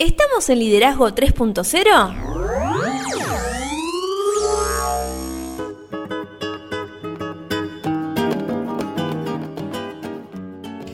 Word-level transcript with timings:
¿Estamos 0.00 0.48
en 0.48 0.60
Liderazgo 0.60 1.08
3.0? 1.08 2.14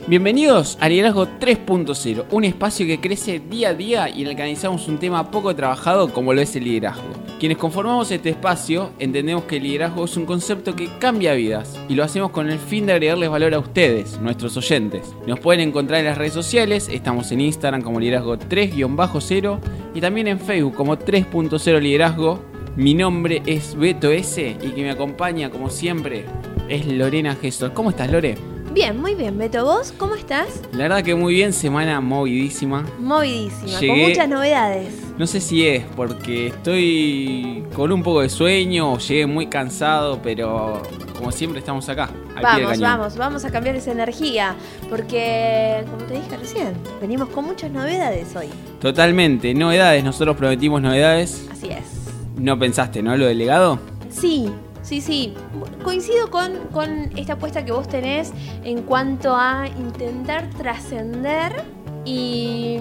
Bienvenidos 0.07 0.79
a 0.81 0.89
Liderazgo 0.89 1.27
3.0, 1.27 2.25
un 2.31 2.45
espacio 2.45 2.87
que 2.87 2.99
crece 2.99 3.37
día 3.39 3.69
a 3.69 3.73
día 3.75 4.09
y 4.09 4.23
en 4.23 4.29
el 4.29 4.35
que 4.35 4.41
analizamos 4.41 4.87
un 4.87 4.97
tema 4.97 5.29
poco 5.29 5.55
trabajado 5.55 6.11
como 6.11 6.33
lo 6.33 6.41
es 6.41 6.55
el 6.55 6.63
liderazgo. 6.63 7.24
Quienes 7.39 7.57
conformamos 7.57 8.09
este 8.11 8.29
espacio 8.29 8.91
entendemos 8.97 9.43
que 9.43 9.57
el 9.57 9.63
liderazgo 9.63 10.05
es 10.05 10.15
un 10.15 10.25
concepto 10.25 10.73
que 10.75 10.87
cambia 10.99 11.33
vidas 11.33 11.77
y 11.89 11.95
lo 11.95 12.03
hacemos 12.03 12.31
con 12.31 12.49
el 12.49 12.57
fin 12.59 12.85
de 12.85 12.93
agregarles 12.93 13.29
valor 13.29 13.53
a 13.53 13.59
ustedes, 13.59 14.19
nuestros 14.21 14.55
oyentes. 14.57 15.13
Nos 15.27 15.39
pueden 15.41 15.67
encontrar 15.67 15.99
en 15.99 16.05
las 16.05 16.17
redes 16.17 16.33
sociales, 16.33 16.87
estamos 16.89 17.31
en 17.31 17.41
Instagram 17.41 17.81
como 17.81 17.99
liderazgo 17.99 18.37
3-0 18.37 19.59
y 19.93 20.01
también 20.01 20.27
en 20.27 20.39
Facebook 20.39 20.75
como 20.75 20.97
3.0 20.97 21.79
liderazgo. 21.81 22.39
Mi 22.77 22.93
nombre 22.93 23.41
es 23.45 23.75
Beto 23.75 24.11
S 24.11 24.55
y 24.61 24.67
que 24.69 24.81
me 24.81 24.91
acompaña 24.91 25.49
como 25.49 25.69
siempre 25.69 26.25
es 26.69 26.85
Lorena 26.87 27.35
Gestor. 27.35 27.73
¿Cómo 27.73 27.89
estás 27.89 28.09
Lore? 28.11 28.35
Bien, 28.73 28.99
muy 28.99 29.13
bien, 29.13 29.37
Beto. 29.37 29.63
¿Vos 29.65 29.93
cómo 29.97 30.15
estás? 30.15 30.61
La 30.73 30.83
verdad 30.83 31.03
que 31.03 31.15
muy 31.15 31.33
bien, 31.33 31.53
semana 31.53 32.01
movidísima. 32.01 32.85
Movidísima, 32.99 33.79
Llegué- 33.79 33.87
con 33.87 34.09
muchas 34.09 34.29
novedades. 34.29 35.04
No 35.17 35.25
sé 35.27 35.39
si 35.39 35.65
es 35.65 35.85
porque 35.95 36.47
estoy 36.47 37.63
con 37.73 37.91
un 37.93 38.03
poco 38.03 38.19
de 38.21 38.27
sueño 38.29 38.91
o 38.93 38.97
llegué 38.97 39.25
muy 39.25 39.47
cansado, 39.47 40.19
pero 40.21 40.81
como 41.17 41.31
siempre 41.31 41.59
estamos 41.59 41.87
acá. 41.87 42.09
Al 42.35 42.41
pie 42.41 42.41
del 42.41 42.41
Vamos, 42.43 42.69
cañón. 42.71 42.81
vamos, 42.81 43.17
vamos 43.17 43.45
a 43.45 43.49
cambiar 43.51 43.77
esa 43.77 43.93
energía. 43.93 44.55
Porque, 44.89 45.85
como 45.89 46.03
te 46.03 46.15
dije 46.15 46.35
recién, 46.37 46.73
venimos 46.99 47.29
con 47.29 47.45
muchas 47.45 47.71
novedades 47.71 48.35
hoy. 48.35 48.47
Totalmente, 48.81 49.53
novedades, 49.53 50.03
nosotros 50.03 50.35
prometimos 50.35 50.81
novedades. 50.81 51.47
Así 51.49 51.69
es. 51.69 52.11
No 52.37 52.59
pensaste, 52.59 53.01
¿no? 53.01 53.15
Lo 53.15 53.25
delegado. 53.25 53.79
Sí, 54.09 54.51
sí, 54.81 54.99
sí. 54.99 55.33
Coincido 55.81 56.29
con, 56.29 56.57
con 56.73 57.17
esta 57.17 57.33
apuesta 57.33 57.63
que 57.63 57.71
vos 57.71 57.87
tenés 57.87 58.33
en 58.65 58.81
cuanto 58.81 59.33
a 59.33 59.65
intentar 59.79 60.49
trascender 60.57 61.63
y 62.03 62.77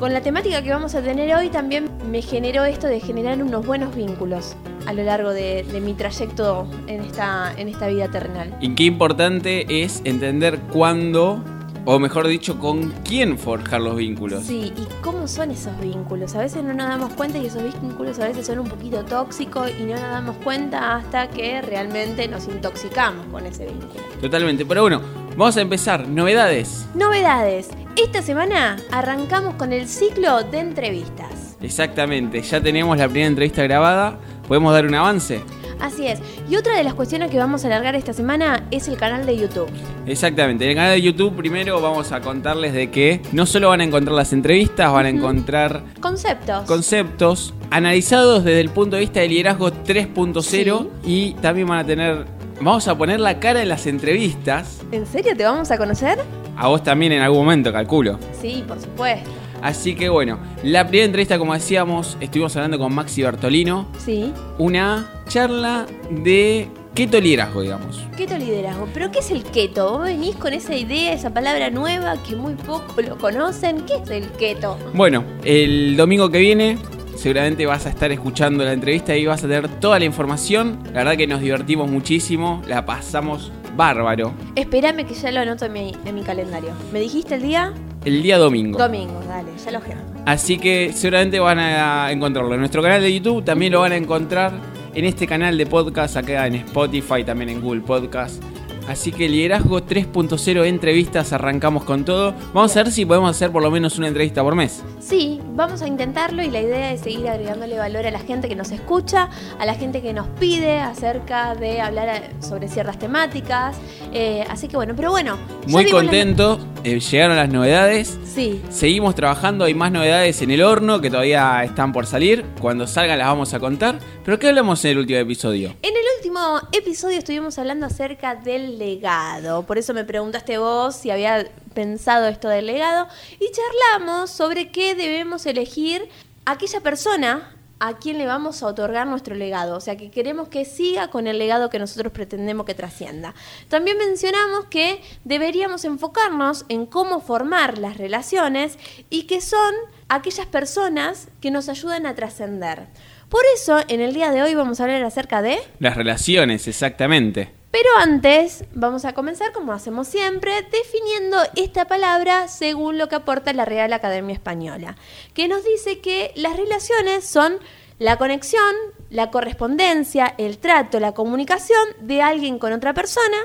con 0.00 0.14
la 0.14 0.22
temática 0.22 0.62
que 0.62 0.70
vamos 0.70 0.94
a 0.94 1.02
tener 1.02 1.36
hoy 1.36 1.50
también 1.50 1.90
me 2.10 2.22
generó 2.22 2.64
esto 2.64 2.86
de 2.86 3.00
generar 3.00 3.42
unos 3.42 3.66
buenos 3.66 3.94
vínculos 3.94 4.56
a 4.86 4.94
lo 4.94 5.02
largo 5.02 5.30
de, 5.30 5.62
mi 5.84 5.92
trayecto 5.92 6.66
en 6.86 7.02
esta, 7.02 7.52
en 7.58 7.68
esta 7.68 7.86
vida 7.86 8.10
terrenal. 8.10 8.56
Y 8.62 8.74
qué 8.74 8.84
importante 8.84 9.82
es 9.82 10.00
entender 10.04 10.58
cuándo, 10.72 11.44
o 11.84 11.98
mejor 11.98 12.26
dicho, 12.28 12.58
con 12.58 12.90
quién 13.04 13.38
forjar 13.38 13.80
los 13.80 13.96
vínculos. 13.96 14.44
Sí, 14.44 14.72
¿y 14.76 14.86
cómo 15.02 15.26
son 15.26 15.50
esos 15.50 15.78
vínculos? 15.80 16.34
A 16.34 16.40
veces 16.40 16.62
no 16.62 16.74
nos 16.74 16.88
damos 16.88 17.12
cuenta 17.14 17.38
y 17.38 17.46
esos 17.46 17.62
vínculos 17.62 18.18
a 18.18 18.28
veces 18.28 18.46
son 18.46 18.58
un 18.60 18.68
poquito 18.68 19.04
tóxicos 19.04 19.70
y 19.78 19.84
no 19.84 19.92
nos 19.92 20.10
damos 20.10 20.36
cuenta 20.36 20.96
hasta 20.96 21.28
que 21.28 21.62
realmente 21.62 22.28
nos 22.28 22.46
intoxicamos 22.48 23.26
con 23.26 23.46
ese 23.46 23.66
vínculo. 23.66 24.02
Totalmente, 24.20 24.66
pero 24.66 24.82
bueno, 24.82 25.00
vamos 25.36 25.56
a 25.56 25.60
empezar. 25.60 26.06
Novedades. 26.06 26.86
Novedades. 26.94 27.68
Esta 27.96 28.22
semana 28.22 28.76
arrancamos 28.92 29.54
con 29.54 29.72
el 29.72 29.88
ciclo 29.88 30.42
de 30.44 30.60
entrevistas. 30.60 31.56
Exactamente, 31.60 32.40
ya 32.40 32.60
tenemos 32.60 32.96
la 32.96 33.06
primera 33.06 33.26
entrevista 33.26 33.62
grabada. 33.62 34.18
¿Podemos 34.48 34.72
dar 34.72 34.86
un 34.86 34.94
avance? 34.94 35.42
Así 35.80 36.06
es. 36.06 36.20
Y 36.48 36.56
otra 36.56 36.76
de 36.76 36.84
las 36.84 36.94
cuestiones 36.94 37.30
que 37.30 37.38
vamos 37.38 37.64
a 37.64 37.68
alargar 37.68 37.94
esta 37.96 38.12
semana 38.12 38.66
es 38.70 38.88
el 38.88 38.96
canal 38.96 39.26
de 39.26 39.36
YouTube. 39.36 39.68
Exactamente, 40.06 40.64
en 40.64 40.70
el 40.70 40.76
canal 40.76 40.92
de 40.92 41.02
YouTube 41.02 41.36
primero 41.36 41.80
vamos 41.80 42.12
a 42.12 42.20
contarles 42.20 42.72
de 42.72 42.90
que 42.90 43.22
no 43.32 43.46
solo 43.46 43.68
van 43.68 43.80
a 43.80 43.84
encontrar 43.84 44.14
las 44.16 44.32
entrevistas, 44.32 44.92
van 44.92 45.06
a 45.06 45.08
encontrar 45.08 45.82
Conceptos. 46.00 46.64
conceptos 46.66 47.54
analizados 47.70 48.44
desde 48.44 48.60
el 48.60 48.70
punto 48.70 48.96
de 48.96 49.00
vista 49.00 49.20
del 49.20 49.30
liderazgo 49.30 49.70
3.0 49.70 50.88
y 51.04 51.32
también 51.34 51.66
van 51.68 51.78
a 51.78 51.84
tener, 51.86 52.24
vamos 52.60 52.86
a 52.88 52.96
poner 52.98 53.20
la 53.20 53.38
cara 53.40 53.62
en 53.62 53.68
las 53.68 53.86
entrevistas, 53.86 54.80
¿En 54.92 55.06
serio 55.06 55.36
te 55.36 55.44
vamos 55.44 55.70
a 55.70 55.78
conocer? 55.78 56.18
a 56.56 56.66
vos 56.68 56.82
también 56.82 57.12
en 57.12 57.22
algún 57.22 57.38
momento, 57.44 57.72
calculo. 57.72 58.18
Sí, 58.38 58.62
por 58.68 58.78
supuesto. 58.80 59.30
Así 59.62 59.94
que 59.94 60.08
bueno, 60.08 60.38
la 60.62 60.86
primera 60.86 61.06
entrevista, 61.06 61.38
como 61.38 61.54
decíamos, 61.54 62.16
estuvimos 62.20 62.54
hablando 62.56 62.78
con 62.78 62.94
Maxi 62.94 63.22
Bertolino, 63.22 63.86
Sí. 63.98 64.32
una 64.58 65.08
charla 65.28 65.86
de 66.10 66.68
keto 66.94 67.20
liderazgo, 67.20 67.62
digamos. 67.62 68.00
Keto 68.16 68.36
liderazgo. 68.36 68.88
¿Pero 68.92 69.10
qué 69.12 69.20
es 69.20 69.30
el 69.30 69.44
keto? 69.44 69.92
Vos 69.92 70.02
venís 70.04 70.34
con 70.36 70.52
esa 70.52 70.74
idea, 70.74 71.12
esa 71.12 71.32
palabra 71.32 71.70
nueva 71.70 72.16
que 72.28 72.34
muy 72.36 72.54
poco 72.54 73.00
lo 73.02 73.16
conocen. 73.18 73.82
¿Qué 73.86 73.94
es 74.02 74.10
el 74.10 74.28
keto? 74.32 74.76
Bueno, 74.94 75.24
el 75.44 75.96
domingo 75.96 76.30
que 76.30 76.38
viene 76.38 76.78
seguramente 77.16 77.66
vas 77.66 77.86
a 77.86 77.90
estar 77.90 78.10
escuchando 78.12 78.64
la 78.64 78.72
entrevista 78.72 79.14
y 79.16 79.26
vas 79.26 79.40
a 79.44 79.48
tener 79.48 79.68
toda 79.80 79.98
la 79.98 80.04
información. 80.06 80.78
La 80.86 81.00
verdad 81.04 81.16
que 81.16 81.26
nos 81.26 81.40
divertimos 81.42 81.88
muchísimo, 81.90 82.62
la 82.66 82.84
pasamos 82.86 83.52
bárbaro. 83.76 84.32
Espérame 84.56 85.06
que 85.06 85.14
ya 85.14 85.30
lo 85.30 85.40
anoto 85.40 85.66
en 85.66 85.72
mi, 85.72 85.92
en 86.04 86.14
mi 86.14 86.22
calendario. 86.22 86.70
¿Me 86.92 86.98
dijiste 87.00 87.36
el 87.36 87.42
día? 87.42 87.72
El 88.04 88.22
día 88.22 88.38
domingo. 88.38 88.78
Domingo, 88.78 89.20
dale, 89.28 89.50
ya 89.62 89.70
lo 89.72 89.78
agendo. 89.78 90.02
Así 90.24 90.58
que 90.58 90.92
seguramente 90.94 91.38
van 91.38 91.58
a 91.58 92.10
encontrarlo 92.10 92.54
en 92.54 92.60
nuestro 92.60 92.82
canal 92.82 93.02
de 93.02 93.12
YouTube, 93.12 93.44
también 93.44 93.72
lo 93.72 93.80
van 93.80 93.92
a 93.92 93.96
encontrar 93.96 94.52
en 94.94 95.04
este 95.04 95.26
canal 95.26 95.58
de 95.58 95.66
podcast 95.66 96.16
acá 96.16 96.46
en 96.46 96.54
Spotify, 96.56 97.24
también 97.24 97.50
en 97.50 97.60
Google 97.60 97.82
Podcast. 97.82 98.42
Así 98.88 99.12
que 99.12 99.28
liderazgo 99.28 99.82
3.0 99.82 100.66
entrevistas, 100.66 101.32
arrancamos 101.32 101.84
con 101.84 102.04
todo. 102.04 102.34
Vamos 102.52 102.76
a 102.76 102.82
ver 102.82 102.92
si 102.92 103.04
podemos 103.04 103.30
hacer 103.30 103.50
por 103.50 103.62
lo 103.62 103.70
menos 103.70 103.98
una 103.98 104.08
entrevista 104.08 104.42
por 104.42 104.54
mes. 104.54 104.82
Sí, 105.00 105.40
vamos 105.54 105.82
a 105.82 105.86
intentarlo 105.86 106.42
y 106.42 106.50
la 106.50 106.60
idea 106.60 106.92
es 106.92 107.00
seguir 107.02 107.28
agregándole 107.28 107.78
valor 107.78 108.06
a 108.06 108.10
la 108.10 108.20
gente 108.20 108.48
que 108.48 108.56
nos 108.56 108.70
escucha, 108.70 109.28
a 109.58 109.64
la 109.66 109.74
gente 109.74 110.02
que 110.02 110.12
nos 110.12 110.26
pide 110.38 110.80
acerca 110.80 111.54
de 111.54 111.80
hablar 111.80 112.30
sobre 112.40 112.68
ciertas 112.68 112.98
temáticas. 112.98 113.76
Eh, 114.12 114.44
así 114.48 114.68
que 114.68 114.76
bueno, 114.76 114.94
pero 114.96 115.10
bueno. 115.10 115.38
Muy 115.66 115.90
contento, 115.90 116.58
eh, 116.84 116.98
llegaron 116.98 117.36
las 117.36 117.48
novedades. 117.48 118.18
Sí, 118.24 118.60
Seguimos 118.70 119.14
trabajando, 119.14 119.64
hay 119.64 119.74
más 119.74 119.92
novedades 119.92 120.40
en 120.42 120.50
el 120.50 120.62
horno 120.62 121.00
que 121.00 121.10
todavía 121.10 121.62
están 121.64 121.92
por 121.92 122.06
salir. 122.06 122.44
Cuando 122.60 122.86
salgan 122.86 123.18
las 123.18 123.28
vamos 123.28 123.54
a 123.54 123.60
contar. 123.60 123.98
Pero 124.24 124.38
¿qué 124.38 124.48
hablamos 124.48 124.84
en 124.84 124.92
el 124.92 124.98
último 124.98 125.18
episodio? 125.18 125.74
En 125.82 125.94
el 125.96 126.04
último 126.16 126.60
episodio 126.72 127.18
estuvimos 127.18 127.58
hablando 127.58 127.86
acerca 127.86 128.34
del 128.34 128.69
legado. 128.78 129.64
Por 129.64 129.78
eso 129.78 129.94
me 129.94 130.04
preguntaste 130.04 130.58
vos 130.58 130.94
si 130.94 131.10
había 131.10 131.46
pensado 131.74 132.28
esto 132.28 132.48
del 132.48 132.66
legado. 132.66 133.08
Y 133.38 133.50
charlamos 133.50 134.30
sobre 134.30 134.70
qué 134.70 134.94
debemos 134.94 135.46
elegir 135.46 136.08
aquella 136.44 136.80
persona 136.80 137.54
a 137.80 137.96
quien 137.96 138.18
le 138.18 138.26
vamos 138.26 138.62
a 138.62 138.66
otorgar 138.66 139.06
nuestro 139.06 139.34
legado. 139.34 139.76
O 139.76 139.80
sea, 139.80 139.96
que 139.96 140.10
queremos 140.10 140.48
que 140.48 140.64
siga 140.64 141.08
con 141.08 141.26
el 141.26 141.38
legado 141.38 141.70
que 141.70 141.78
nosotros 141.78 142.12
pretendemos 142.12 142.66
que 142.66 142.74
trascienda. 142.74 143.34
También 143.68 143.96
mencionamos 143.96 144.66
que 144.66 145.00
deberíamos 145.24 145.84
enfocarnos 145.84 146.66
en 146.68 146.84
cómo 146.84 147.20
formar 147.20 147.78
las 147.78 147.96
relaciones 147.96 148.78
y 149.08 149.22
que 149.22 149.40
son 149.40 149.74
aquellas 150.08 150.46
personas 150.46 151.28
que 151.40 151.50
nos 151.50 151.70
ayudan 151.70 152.04
a 152.04 152.14
trascender. 152.14 152.86
Por 153.30 153.42
eso, 153.54 153.78
en 153.88 154.00
el 154.00 154.12
día 154.12 154.30
de 154.30 154.42
hoy 154.42 154.54
vamos 154.54 154.80
a 154.80 154.84
hablar 154.84 155.02
acerca 155.02 155.40
de... 155.40 155.58
Las 155.78 155.96
relaciones, 155.96 156.68
exactamente. 156.68 157.59
Pero 157.70 157.88
antes, 158.00 158.64
vamos 158.72 159.04
a 159.04 159.12
comenzar, 159.12 159.52
como 159.52 159.72
hacemos 159.72 160.08
siempre, 160.08 160.52
definiendo 160.72 161.38
esta 161.54 161.86
palabra 161.86 162.48
según 162.48 162.98
lo 162.98 163.08
que 163.08 163.14
aporta 163.14 163.52
la 163.52 163.64
Real 163.64 163.92
Academia 163.92 164.34
Española, 164.34 164.96
que 165.34 165.46
nos 165.46 165.64
dice 165.64 166.00
que 166.00 166.32
las 166.34 166.56
relaciones 166.56 167.24
son 167.24 167.58
la 168.00 168.16
conexión, 168.16 168.74
la 169.08 169.30
correspondencia, 169.30 170.34
el 170.36 170.58
trato, 170.58 170.98
la 170.98 171.12
comunicación 171.12 171.80
de 172.00 172.22
alguien 172.22 172.58
con 172.58 172.72
otra 172.72 172.92
persona, 172.92 173.36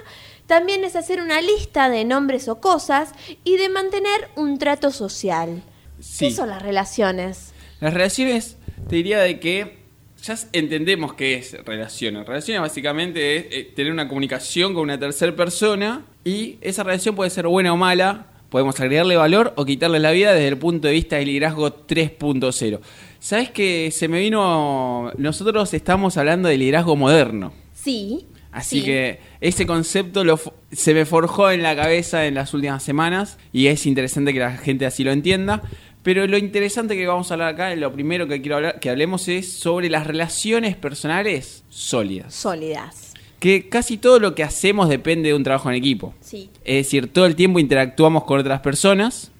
también 0.48 0.84
es 0.84 0.96
hacer 0.96 1.22
una 1.22 1.42
lista 1.42 1.90
de 1.90 2.04
nombres 2.04 2.48
o 2.48 2.60
cosas 2.60 3.12
y 3.44 3.58
de 3.58 3.70
mantener 3.70 4.30
un 4.36 4.58
trato 4.58 4.92
social. 4.92 5.62
Sí. 6.00 6.30
¿Qué 6.30 6.36
son 6.36 6.50
las 6.50 6.62
relaciones? 6.62 7.54
Las 7.80 7.94
relaciones, 7.94 8.58
te 8.88 8.96
diría 8.96 9.20
de 9.20 9.40
que 9.40 9.85
ya 10.26 10.36
entendemos 10.54 11.14
qué 11.14 11.36
es 11.36 11.56
relaciones. 11.66 12.26
Relaciones 12.26 12.62
básicamente 12.62 13.38
es 13.38 13.46
eh, 13.52 13.72
tener 13.76 13.92
una 13.92 14.08
comunicación 14.08 14.74
con 14.74 14.84
una 14.84 15.00
tercera 15.00 15.36
persona 15.36 16.04
y 16.24 16.58
esa 16.62 16.84
relación 16.84 17.16
puede 17.16 17.30
ser 17.30 17.48
buena 17.48 17.72
o 17.74 17.78
mala. 17.78 18.28
Podemos 18.50 18.80
agregarle 18.80 19.18
valor 19.18 19.54
o 19.56 19.66
quitarle 19.66 20.00
la 20.00 20.12
vida 20.12 20.34
desde 20.34 20.48
el 20.48 20.58
punto 20.58 20.88
de 20.88 20.94
vista 20.94 21.18
del 21.18 21.28
liderazgo 21.28 21.86
3.0. 21.86 22.80
¿Sabes 23.20 23.52
que 23.52 23.92
se 23.92 24.08
me 24.08 24.20
vino... 24.20 25.12
Nosotros 25.18 25.74
estamos 25.74 26.18
hablando 26.18 26.50
de 26.50 26.58
liderazgo 26.58 26.96
moderno. 26.96 27.54
Sí. 27.74 28.28
Así 28.52 28.80
sí. 28.80 28.86
que 28.86 29.20
ese 29.42 29.68
concepto 29.68 30.24
lo 30.24 30.40
se 30.72 30.94
me 30.94 31.06
forjó 31.06 31.52
en 31.52 31.62
la 31.62 31.76
cabeza 31.76 32.26
en 32.26 32.36
las 32.36 32.54
últimas 32.54 32.82
semanas 32.84 33.38
y 33.52 33.68
es 33.68 33.86
interesante 33.86 34.34
que 34.34 34.40
la 34.40 34.58
gente 34.58 34.86
así 34.86 35.04
lo 35.04 35.12
entienda. 35.12 35.62
Pero 36.06 36.28
lo 36.28 36.38
interesante 36.38 36.96
que 36.96 37.08
vamos 37.08 37.32
a 37.32 37.34
hablar 37.34 37.56
acá, 37.56 37.76
lo 37.76 37.92
primero 37.92 38.28
que 38.28 38.40
quiero 38.40 38.58
hablar, 38.58 38.80
que 38.80 38.92
hablemos 38.92 39.28
es 39.28 39.52
sobre 39.52 39.90
las 39.90 40.06
relaciones 40.06 40.76
personales 40.76 41.64
sólidas. 41.70 42.32
Sólidas. 42.32 43.14
¿Qué 43.40 43.64
que 43.64 43.70
casi 43.70 43.98
todo 43.98 44.20
lo 44.20 44.36
que 44.36 44.44
hacemos 44.44 44.88
depende 44.88 45.30
de 45.30 45.34
un 45.34 45.44
trabajo 45.44 45.68
en 45.68 45.76
equipo. 45.76 46.14
Sí. 46.22 46.52
Es 46.64 46.86
decir, 46.86 47.12
todo 47.12 47.26
el 47.26 47.36
tiempo 47.36 47.58
interactuamos 47.58 48.24
con 48.26 48.40
otras 48.40 48.62
personas 48.62 49.32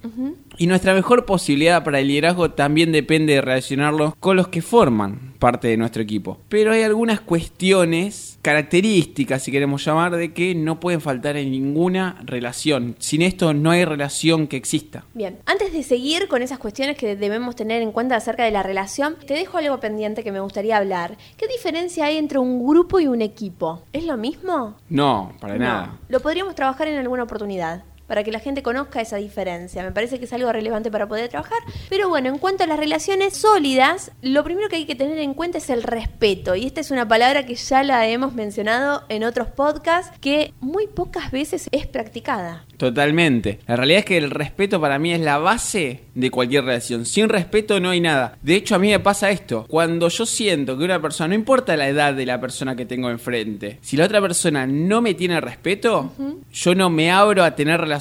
y 0.58 0.66
nuestra 0.66 0.96
mejor 0.96 1.26
posibilidad 1.26 1.84
para 1.84 2.00
el 2.00 2.08
liderazgo 2.08 2.50
también 2.50 2.92
depende 2.92 3.34
de 3.34 3.42
relacionarlos 3.42 4.16
con 4.20 4.36
los 4.36 4.48
que 4.48 4.64
forman 4.64 5.35
parte 5.46 5.68
de 5.68 5.78
nuestro 5.78 6.02
equipo. 6.02 6.40
Pero 6.50 6.72
hay 6.72 6.82
algunas 6.82 7.22
cuestiones, 7.22 8.40
características, 8.42 9.44
si 9.44 9.52
queremos 9.52 9.86
llamar, 9.86 10.16
de 10.16 10.34
que 10.34 10.56
no 10.56 10.80
pueden 10.80 11.02
faltar 11.02 11.38
en 11.38 11.52
ninguna 11.52 12.20
relación. 12.26 12.96
Sin 12.98 13.22
esto 13.22 13.54
no 13.54 13.70
hay 13.70 13.86
relación 13.86 14.48
que 14.48 14.58
exista. 14.58 15.06
Bien, 15.14 15.38
antes 15.46 15.72
de 15.72 15.84
seguir 15.84 16.28
con 16.30 16.42
esas 16.42 16.58
cuestiones 16.58 16.98
que 16.98 17.16
debemos 17.16 17.56
tener 17.56 17.84
en 17.84 17.92
cuenta 17.92 18.16
acerca 18.16 18.44
de 18.44 18.50
la 18.50 18.64
relación, 18.64 19.18
te 19.28 19.36
dejo 19.36 19.60
algo 19.60 19.80
pendiente 19.80 20.24
que 20.24 20.32
me 20.32 20.40
gustaría 20.40 20.78
hablar. 20.78 21.16
¿Qué 21.38 21.46
diferencia 21.46 22.06
hay 22.06 22.18
entre 22.18 22.40
un 22.40 22.66
grupo 22.66 23.00
y 23.00 23.06
un 23.06 23.22
equipo? 23.22 23.84
¿Es 23.94 24.04
lo 24.04 24.18
mismo? 24.18 24.78
No, 24.90 25.32
para 25.40 25.60
nada. 25.60 26.00
Lo 26.10 26.22
podríamos 26.22 26.56
trabajar 26.56 26.88
en 26.88 26.98
alguna 26.98 27.22
oportunidad 27.22 27.84
para 28.08 28.24
que 28.24 28.32
la 28.32 28.40
gente 28.40 28.64
conozca 28.64 29.02
esa 29.02 29.18
diferencia. 29.18 29.84
Me 29.84 29.92
parece 29.92 30.20
que 30.20 30.26
es 30.26 30.34
algo 30.34 30.52
relevante 30.52 30.92
para 30.92 31.08
poder 31.08 31.30
trabajar. 31.30 31.60
Pero 31.90 32.10
bueno, 32.10 32.30
en 32.30 32.38
cuanto 32.38 32.64
a 32.64 32.68
las 32.68 32.80
relaciones 32.80 33.36
sólidas, 33.38 34.12
lo 34.22 34.44
primero 34.44 34.70
que 34.70 34.78
hay 34.78 34.86
que 34.86 34.96
tener 34.96 35.18
en 35.20 35.34
cuenta 35.34 35.58
es 35.58 35.70
el 35.70 35.84
respeto. 35.84 36.56
Y 36.56 36.66
esta 36.66 36.82
es 36.82 36.92
una 36.92 37.08
palabra 37.08 37.46
que 37.46 37.56
ya 37.56 37.84
la 37.84 38.08
hemos 38.08 38.34
mencionado 38.34 39.04
en 39.10 39.24
otros 39.24 39.48
podcasts, 39.48 40.18
que 40.20 40.54
muy 40.60 40.88
pocas 40.88 41.32
veces 41.32 41.68
es 41.72 41.88
practicada. 41.88 42.66
Totalmente. 42.78 43.60
La 43.68 43.76
realidad 43.76 44.00
es 44.00 44.06
que 44.06 44.18
el 44.18 44.32
respeto 44.32 44.80
para 44.82 45.00
mí 45.00 45.14
es 45.14 45.20
la 45.20 45.38
base 45.38 46.04
de 46.14 46.32
cualquier 46.32 46.66
relación. 46.66 47.06
Sin 47.06 47.30
respeto 47.30 47.80
no 47.80 47.90
hay 47.90 48.02
nada. 48.02 48.38
De 48.42 48.56
hecho, 48.56 48.76
a 48.76 48.80
mí 48.80 48.90
me 48.90 49.00
pasa 49.00 49.32
esto. 49.32 49.66
Cuando 49.68 50.10
yo 50.10 50.26
siento 50.26 50.78
que 50.78 50.84
una 50.84 51.02
persona, 51.02 51.30
no 51.30 51.36
importa 51.36 51.76
la 51.78 51.88
edad 51.88 52.14
de 52.14 52.26
la 52.26 52.40
persona 52.40 52.76
que 52.76 52.86
tengo 52.86 53.10
enfrente, 53.10 53.80
si 53.82 53.98
la 53.98 54.06
otra 54.06 54.22
persona 54.22 54.68
no 54.68 55.02
me 55.02 55.14
tiene 55.14 55.40
respeto, 55.42 56.12
yo 56.52 56.76
no 56.76 56.90
me 56.90 57.12
abro 57.12 57.44
a 57.44 57.56
tener 57.56 57.80
relaciones, 57.80 57.95